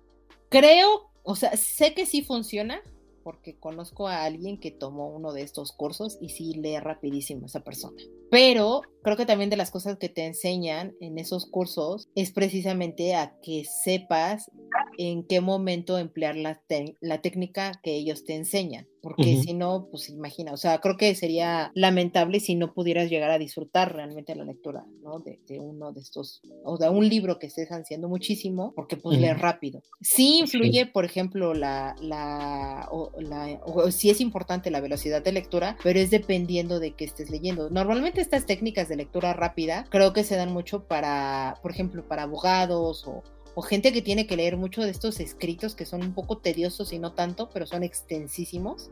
[0.48, 2.82] Creo, o sea, sé que sí funciona,
[3.22, 7.60] porque conozco a alguien que tomó uno de estos cursos y sí lee rapidísimo esa
[7.60, 8.00] persona.
[8.30, 13.14] Pero creo que también de las cosas que te enseñan en esos cursos es precisamente
[13.14, 14.50] a que sepas
[14.98, 16.60] en qué momento emplear la,
[17.00, 21.14] la técnica que ellos te enseñan porque si no, pues imagina, o sea, creo que
[21.14, 25.20] sería lamentable si no pudieras llegar a disfrutar realmente la lectura, ¿no?
[25.20, 29.38] De, uno de estos, o de un libro que estés ansiando muchísimo, porque pues leer
[29.38, 29.84] rápido.
[30.00, 35.30] Sí influye, por ejemplo, la, la, o, la o sí es importante la velocidad de
[35.30, 37.70] lectura, pero es dependiendo de qué estés leyendo.
[37.70, 42.24] Normalmente estas técnicas de lectura rápida creo que se dan mucho para, por ejemplo, para
[42.24, 43.22] abogados o
[43.58, 46.92] o gente que tiene que leer mucho de estos escritos que son un poco tediosos
[46.92, 48.90] y no tanto, pero son extensísimos,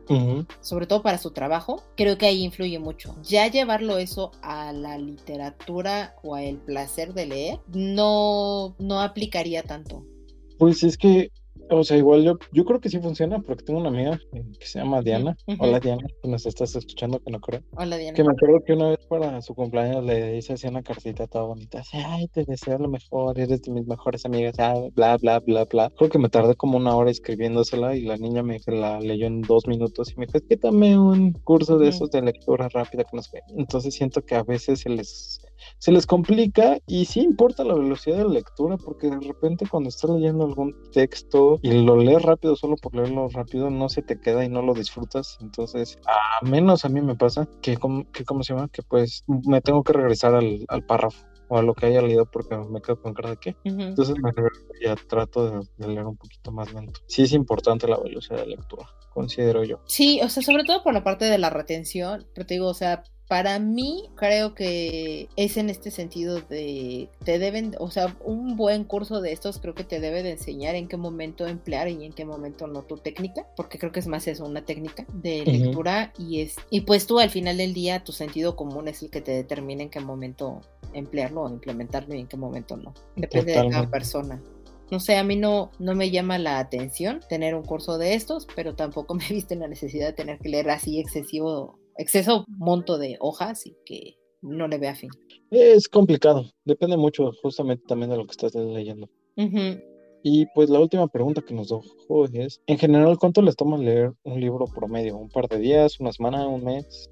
[0.62, 3.14] sobre todo para su trabajo, creo que ahí influye mucho.
[3.22, 9.62] Ya llevarlo eso a la literatura o a el placer de leer, no, no aplicaría
[9.62, 10.03] tanto.
[10.59, 11.31] Pues es que
[11.71, 14.19] o sea, igual yo, yo creo que sí funciona porque tengo una amiga
[14.59, 15.37] que se llama Diana.
[15.59, 17.62] Hola Diana, que nos estás escuchando, que no creo.
[17.77, 18.15] Hola Diana.
[18.15, 21.45] Que me acuerdo que una vez para su cumpleaños le hice así una cartita toda
[21.45, 21.81] bonita.
[21.81, 25.65] Así, ay, te deseo lo mejor, eres de mis mejores amigas, ah, bla, bla, bla,
[25.65, 25.91] bla.
[25.97, 29.43] Creo que me tardé como una hora escribiéndosela y la niña me la leyó en
[29.43, 33.05] dos minutos y me dijo, es que tomé un curso de esos de lectura rápida
[33.05, 33.41] que nos ve.
[33.57, 35.41] Entonces siento que a veces se les
[35.79, 40.11] se les complica y sí importa la velocidad de lectura porque de repente cuando estás
[40.11, 44.45] leyendo algún texto y lo lees rápido solo por leerlo rápido no se te queda
[44.45, 47.79] y no lo disfrutas entonces a menos a mí me pasa que,
[48.12, 48.69] que ¿cómo se llama?
[48.69, 52.57] que pues me tengo que regresar al, párrafo o a lo que haya leído porque
[52.57, 53.57] me quedo con cara de qué.
[53.65, 54.33] Entonces me
[54.83, 57.01] ya trato de, de, leer un poquito más lento.
[57.07, 59.81] Sí es importante la velocidad de lectura, considero yo.
[59.87, 62.75] Sí, o sea, sobre todo por la parte de la retención, pero te digo, o
[62.75, 68.57] sea, para mí creo que es en este sentido de te deben, o sea, un
[68.57, 72.05] buen curso de estos creo que te debe de enseñar en qué momento emplear y
[72.05, 75.45] en qué momento no tu técnica, porque creo que es más eso, una técnica de
[75.45, 79.11] lectura y es y pues tú al final del día tu sentido común es el
[79.11, 80.61] que te determina en qué momento
[80.93, 82.93] emplearlo o implementarlo y en qué momento no.
[83.16, 84.41] Depende de cada persona.
[84.91, 88.47] No sé, a mí no, no me llama la atención tener un curso de estos,
[88.55, 93.17] pero tampoco me en la necesidad de tener que leer así excesivo exceso monto de
[93.21, 95.11] hojas y que no le vea fin.
[95.51, 99.09] Es complicado, depende mucho justamente también de lo que estás leyendo.
[100.27, 104.13] Y pues la última pregunta que nos dejó es, en general, ¿cuánto les toma leer
[104.23, 105.17] un libro promedio?
[105.19, 107.11] ¿Un par de días, una semana, un mes?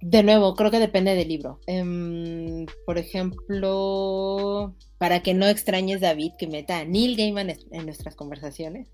[0.00, 1.58] De nuevo, creo que depende del libro.
[1.66, 8.14] Em, por ejemplo, para que no extrañes David que meta a Neil Gaiman en nuestras
[8.14, 8.86] conversaciones.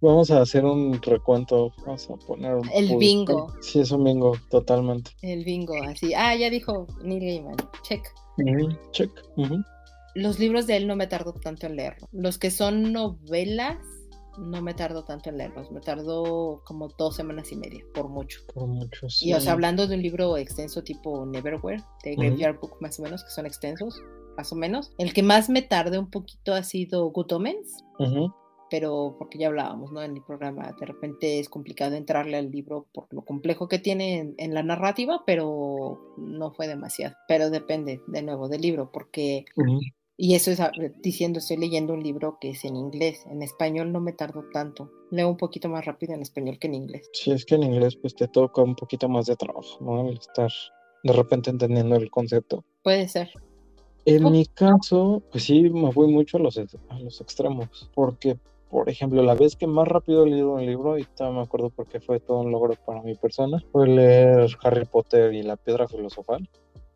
[0.00, 3.54] Vamos a hacer un recuento, vamos a poner un El bingo.
[3.60, 5.12] Sí, es un bingo, totalmente.
[5.22, 6.12] El bingo, así.
[6.14, 8.02] Ah, ya dijo Neil Gaiman, check.
[8.90, 9.12] check.
[10.16, 12.10] Los libros de él no me tardo tanto en leerlos.
[12.10, 13.78] Los que son novelas,
[14.38, 15.70] no me tardo tanto en leerlos.
[15.70, 18.40] Me tardo como dos semanas y media, por mucho.
[18.52, 19.28] Por mucho, sí.
[19.28, 23.04] Y o sea, hablando de un libro extenso tipo Neverwhere, de Graveyard Book más o
[23.04, 24.02] menos, que son extensos,
[24.36, 24.92] más o menos.
[24.98, 27.84] El que más me tardé un poquito ha sido Good Omens
[28.74, 30.02] pero porque ya hablábamos, ¿no?
[30.02, 34.34] En el programa, de repente es complicado entrarle al libro por lo complejo que tiene
[34.36, 37.14] en, la narrativa, pero no fue demasiado.
[37.28, 39.44] Pero depende, de nuevo, del libro, porque...
[40.16, 40.60] Y eso es
[41.02, 43.24] diciendo, estoy leyendo un libro que es en inglés.
[43.30, 44.90] En español no me tardo tanto.
[45.12, 47.08] Leo un poquito más rápido en español que en inglés.
[47.12, 50.08] Sí, es que en inglés pues te toca un poquito más de trabajo, ¿no?
[50.08, 50.50] El estar
[51.04, 52.64] de repente entendiendo el concepto.
[52.82, 53.30] Puede ser.
[54.06, 58.36] En mi caso, pues sí, me voy mucho a los, a los extremos, porque
[58.74, 61.70] por ejemplo, la vez que más rápido he leído un libro, y todavía me acuerdo
[61.70, 65.86] porque fue todo un logro para mi persona, fue leer Harry Potter y la piedra
[65.86, 66.48] filosofal.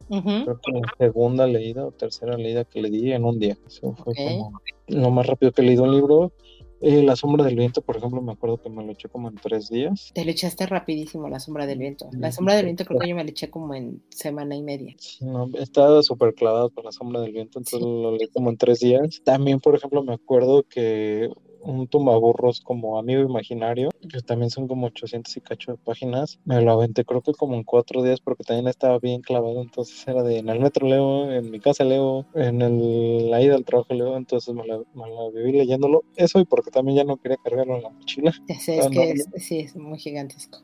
[0.09, 3.57] Creo que la segunda leída o tercera leída que le di en un día.
[3.65, 6.33] Eso fue como lo más rápido que he leído un libro.
[6.81, 9.35] Eh, la sombra del viento, por ejemplo, me acuerdo que me lo eché como en
[9.35, 10.13] tres días.
[10.15, 12.09] Te lo echaste rapidísimo, la sombra del viento.
[12.13, 14.95] La sombra del viento creo que yo me lo eché como en semana y media.
[14.99, 18.57] Sí, no, estaba súper clavado con la sombra del viento, entonces lo leí como en
[18.57, 19.21] tres días.
[19.25, 21.31] También, por ejemplo, me acuerdo que
[21.69, 26.39] un tumbaburros como amigo imaginario, que también son como 800 y cacho de páginas.
[26.45, 30.07] Me lo aventé creo que como en cuatro días porque también estaba bien clavado, entonces
[30.07, 33.65] era de en el metro leo, en mi casa leo, en el, la ida al
[33.65, 34.79] trabajo leo, entonces me la,
[35.35, 36.03] viví leyéndolo.
[36.17, 38.33] Eso y porque también ya no quería cargarlo en la mochila.
[38.49, 40.61] es ah, que sí, es muy gigantesco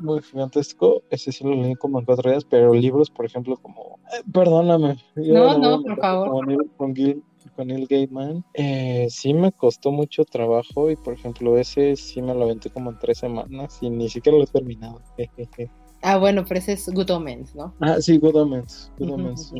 [0.00, 1.02] muy gigantesco.
[1.10, 3.98] Ese sí lo leí como en cuatro días, pero libros, por ejemplo, como.
[4.12, 4.96] Eh, perdóname.
[5.16, 6.28] No, no, por favor.
[6.28, 11.58] Como con Gil, con el Gaiman, eh, sí me costó mucho trabajo y por ejemplo
[11.58, 15.00] ese sí me lo aventé como en tres semanas y ni siquiera lo he terminado.
[16.00, 17.74] Ah, bueno, pero ese es Good Omens, ¿no?
[17.80, 18.92] Ah, sí, Good Omens.
[18.98, 19.52] Good Omens.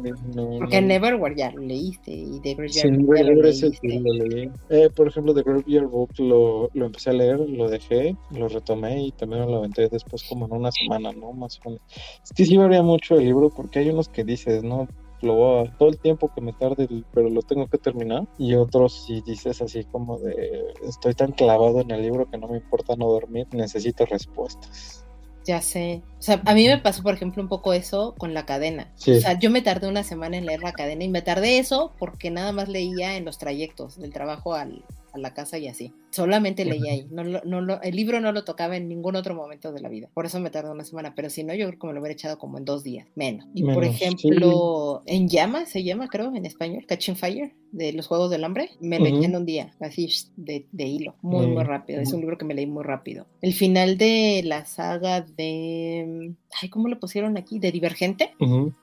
[0.58, 4.50] Porque Neverwhere ya lo leíste y The Graveyard sí, Neverwhere lo leí.
[4.70, 9.06] Eh, por ejemplo, The Graveyard Book lo, lo empecé a leer, lo dejé, lo retomé
[9.06, 11.32] y también lo aventé después como en una semana, ¿no?
[11.32, 11.82] Más o menos.
[12.22, 14.86] Es que sí varía mucho el libro porque hay unos que dices, ¿no?
[15.22, 18.26] Lo voy a, todo el tiempo que me tarde, pero lo tengo que terminar.
[18.38, 22.48] Y otros si dices así como de, estoy tan clavado en el libro que no
[22.48, 25.04] me importa no dormir, necesito respuestas.
[25.44, 26.02] Ya sé.
[26.18, 28.92] O sea, a mí me pasó, por ejemplo, un poco eso con la cadena.
[28.96, 31.92] O sea, yo me tardé una semana en leer la cadena y me tardé eso
[31.98, 34.84] porque nada más leía en los trayectos del trabajo al,
[35.18, 35.92] a la casa y así.
[36.10, 37.06] Solamente leía ahí.
[37.10, 40.08] No, no, el libro no lo tocaba en ningún otro momento de la vida.
[40.14, 41.14] Por eso me tardó una semana.
[41.14, 43.06] Pero si no, yo creo que me lo hubiera echado como en dos días.
[43.14, 43.46] Menos.
[43.54, 48.30] Y por ejemplo, En Llamas se llama, creo, en español, Catching Fire, de los Juegos
[48.30, 48.70] del Hambre.
[48.80, 51.14] Me lo eché en un día, así de, hilo.
[51.20, 52.00] Muy, muy rápido.
[52.00, 53.26] Es un libro que me leí muy rápido.
[53.42, 56.34] El final de la saga de.
[56.60, 57.58] Ay, ¿cómo lo pusieron aquí?
[57.58, 58.32] De Divergente.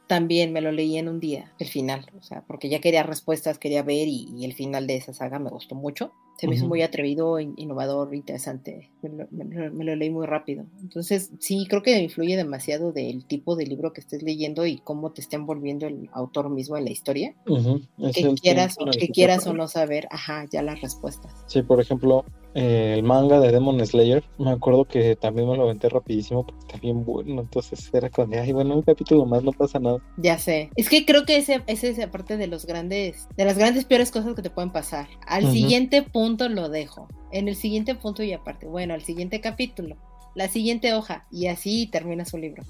[0.07, 2.05] También me lo leí en un día, el final.
[2.19, 5.49] O sea, porque ya quería respuestas, quería ver y el final de esa saga me
[5.49, 8.89] gustó mucho se me hizo muy atrevido, innovador, interesante.
[9.01, 10.65] Me lo, leí muy rápido.
[10.81, 15.11] Entonces, sí, creo que influye demasiado del tipo de libro que estés leyendo y cómo
[15.11, 17.35] te está envolviendo el autor mismo en la historia.
[17.45, 21.31] Que quieras, que quieras o no saber, ajá, ya las respuestas.
[21.47, 25.89] Sí, por ejemplo, el manga de Demon Slayer, me acuerdo que también me lo aventé
[25.89, 29.79] rapidísimo porque está bien bueno, entonces era con, ay, bueno, un capítulo más, no pasa
[29.79, 29.99] nada.
[30.17, 33.57] Ya sé, es que creo que ese, ese es aparte de los grandes, de las
[33.57, 35.07] grandes peores cosas que te pueden pasar.
[35.27, 39.95] Al siguiente punto lo dejo, en el siguiente punto y aparte, bueno, al siguiente capítulo,
[40.33, 42.63] la siguiente hoja, y así termina su libro.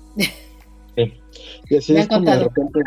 [0.96, 1.14] Sí.
[1.70, 2.80] Y así es como de repente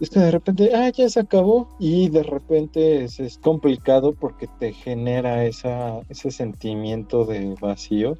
[0.00, 4.72] es que de repente, ah, ya se acabó y de repente es, complicado porque te
[4.72, 8.16] genera esa, ese sentimiento de vacío.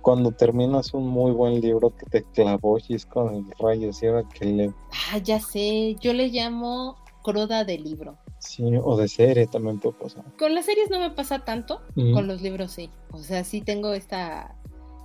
[0.00, 4.26] Cuando terminas un muy buen libro que te clavó y es con el rayo, cierra
[4.28, 4.72] que le...
[5.12, 8.16] Ah, ya sé, yo le llamo cruda de libro.
[8.40, 10.24] Sí, o de serie también puede pasar.
[10.38, 12.90] Con las series no me pasa tanto, con los libros sí.
[13.12, 14.56] O sea, sí tengo esta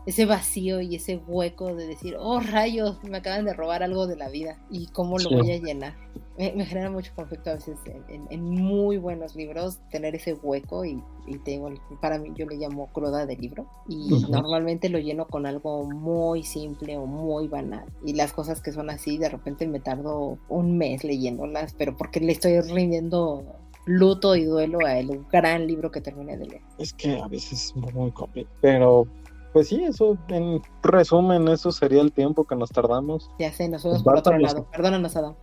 [0.06, 4.16] ese vacío y ese hueco de decir, oh rayos, me acaban de robar algo de
[4.16, 5.96] la vida y cómo lo voy a llenar.
[6.38, 7.78] Me, genera mucho conflicto a veces
[8.08, 11.02] en, muy buenos libros tener ese hueco y,
[11.44, 11.70] tengo,
[12.02, 16.44] para mí yo le llamo cruda de libro y normalmente lo lleno con algo muy
[16.44, 20.78] simple o muy banal y las cosas que son así de repente me tardo un
[20.78, 23.44] mes leyéndolas, pero porque le estoy rindiendo
[23.86, 26.62] luto y duelo a el gran libro que terminé de leer.
[26.78, 29.08] Es que a veces es muy complicado, pero
[29.56, 33.32] pues sí, eso, en resumen, eso sería el tiempo que nos tardamos.
[33.40, 34.68] Ya sé, nos fuimos por otro lado.
[34.70, 35.34] Perdónanos, Adam.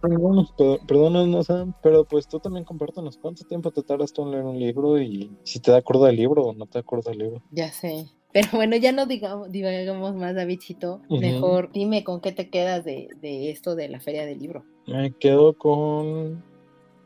[0.87, 4.59] Perdónanos, Adam, pero pues tú también compártanos cuánto tiempo te tardas tú en leer un
[4.59, 7.43] libro y si te da acuerdo del libro o no te da acuerdo del libro.
[7.53, 8.05] Ya sé.
[8.35, 11.01] Pero bueno, ya no digamos, digamos más, Davidcito.
[11.09, 14.63] Mejor dime con qué te quedas de, de esto de la feria del libro.
[14.87, 16.45] Me quedo con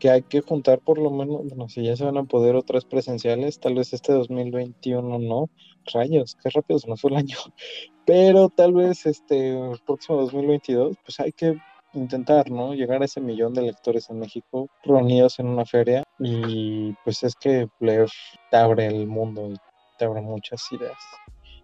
[0.01, 2.85] que hay que juntar por lo menos, bueno, si ya se van a poder otras
[2.85, 5.51] presenciales, tal vez este 2021 no,
[5.93, 7.37] rayos, qué rápido se nos fue el año,
[8.07, 11.57] pero tal vez este próximo 2022, pues hay que
[11.95, 12.75] intentar, ¿no?
[12.75, 17.35] Llegar a ese millón de lectores en México reunidos en una feria y pues es
[17.35, 18.09] que leer
[18.51, 19.57] te abre el mundo y
[19.99, 20.99] te abre muchas ideas.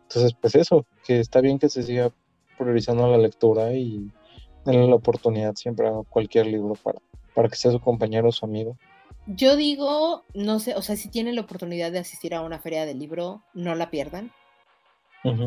[0.02, 2.10] Entonces, pues eso, que está bien que se siga
[2.56, 4.10] priorizando la lectura y
[4.64, 6.98] darle la oportunidad siempre a cualquier libro para
[7.34, 8.76] para que sea su compañero o su amigo?
[9.26, 12.86] Yo digo, no sé, o sea, si tienen la oportunidad de asistir a una feria
[12.86, 14.32] de libro, no la pierdan.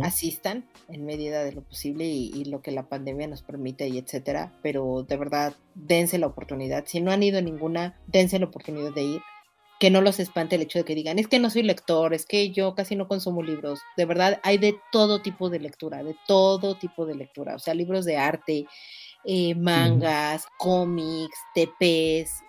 [0.04, 4.58] Asistan en medida de lo posible y, lo que la pandemia nos permite y etcétera,
[4.64, 6.86] pero de verdad dense la oportunidad.
[6.88, 9.22] Si no han ido ninguna, dense la oportunidad de ir.
[9.78, 12.26] Que no los espante el hecho de que digan, es que no soy lector, es
[12.26, 13.82] que yo casi no consumo libros.
[13.98, 17.56] De verdad, hay de todo tipo de lectura, de todo tipo de lectura.
[17.56, 18.68] O sea, libros de arte,
[19.26, 22.46] eh, mangas, cómics, TPs,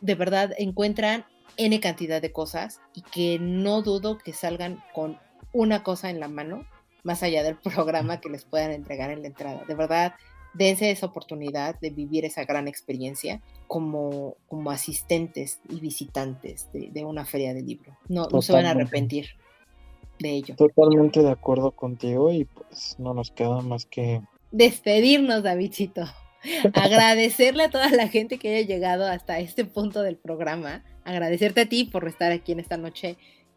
[0.00, 1.24] de verdad encuentran
[1.56, 5.18] N cantidad de cosas y que no dudo que salgan con
[5.52, 6.64] una cosa en la mano,
[7.02, 9.64] más allá del programa que les puedan entregar en la entrada.
[9.66, 10.14] De verdad,
[10.54, 17.24] dense esa oportunidad de vivir esa gran experiencia como, como asistentes y visitantes de, una
[17.24, 17.96] feria de libro.
[18.08, 19.26] No, no se van a arrepentir
[20.18, 20.56] de ello.
[20.56, 26.04] Totalmente de acuerdo contigo y pues no nos queda más que despedirnos, Davidcito.
[26.74, 30.84] Agradecerle a toda la gente que haya llegado hasta este punto del programa.
[31.04, 33.16] Agradecerte a ti por estar aquí en esta noche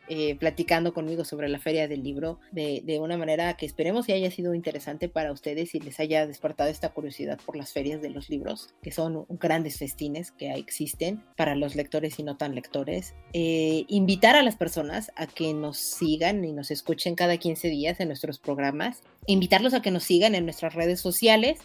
[0.10, 4.12] eh, platicando conmigo sobre la feria del libro de, de, una manera que esperemos que
[4.12, 8.10] haya sido interesante para ustedes y les haya despertado esta curiosidad por las ferias de
[8.10, 13.16] los libros, que son grandes festines que existen para los lectores y no tan lectores.
[13.32, 18.02] Eh, invitar a las personas a que nos sigan y nos escuchen cada 15 días
[18.02, 19.04] en nuestros programas.
[19.26, 21.60] Invitarlos a que nos sigan en nuestras redes sociales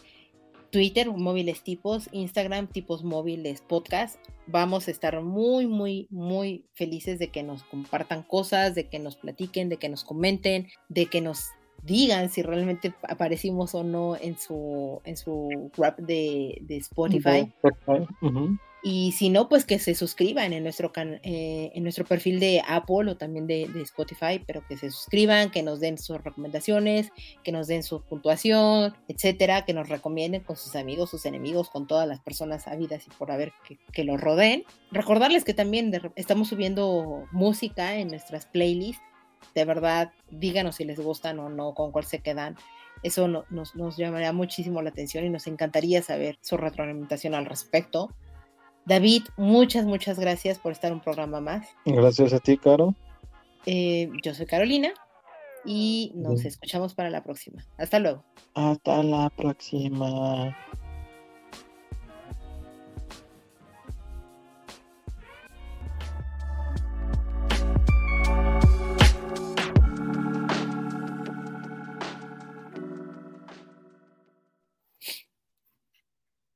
[0.71, 4.17] Twitter, móviles tipos, Instagram, tipos móviles, podcast.
[4.47, 9.17] Vamos a estar muy, muy, muy felices de que nos compartan cosas, de que nos
[9.17, 11.51] platiquen, de que nos comenten, de que nos
[11.83, 17.53] digan si realmente aparecimos o no en su, en su rap de, de Spotify.
[18.81, 23.11] Y si no, pues que se suscriban en nuestro, eh, en nuestro perfil de Apple
[23.11, 27.11] o también de, Spotify, pero que se suscriban, que nos den sus recomendaciones,
[27.43, 31.89] que nos den su puntuación, etcétera, que nos recomienden con sus amigos, sus enemigos, con
[31.89, 34.65] todas las personas habidas y por haber que, que los rodeen.
[34.93, 39.03] Recordarles que también estamos subiendo música en nuestras playlists.
[39.55, 42.57] De verdad, díganos si les gustan o no, con cuál se quedan.
[43.03, 48.15] Eso nos, nos llamaría muchísimo la atención y nos encantaría saber su retroalimentación al respecto.
[48.89, 51.69] David, muchas, muchas gracias por estar un programa más.
[51.85, 52.95] Gracias a ti, Caro.
[53.67, 54.95] Eh, yo soy Carolina
[55.63, 57.63] y nos escuchamos para la próxima.
[57.77, 58.25] Hasta luego.
[58.55, 60.57] Hasta la próxima.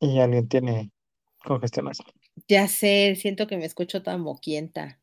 [0.01, 0.91] Y alguien tiene
[2.49, 5.03] Ya sé, siento que me escucho tan moquienta.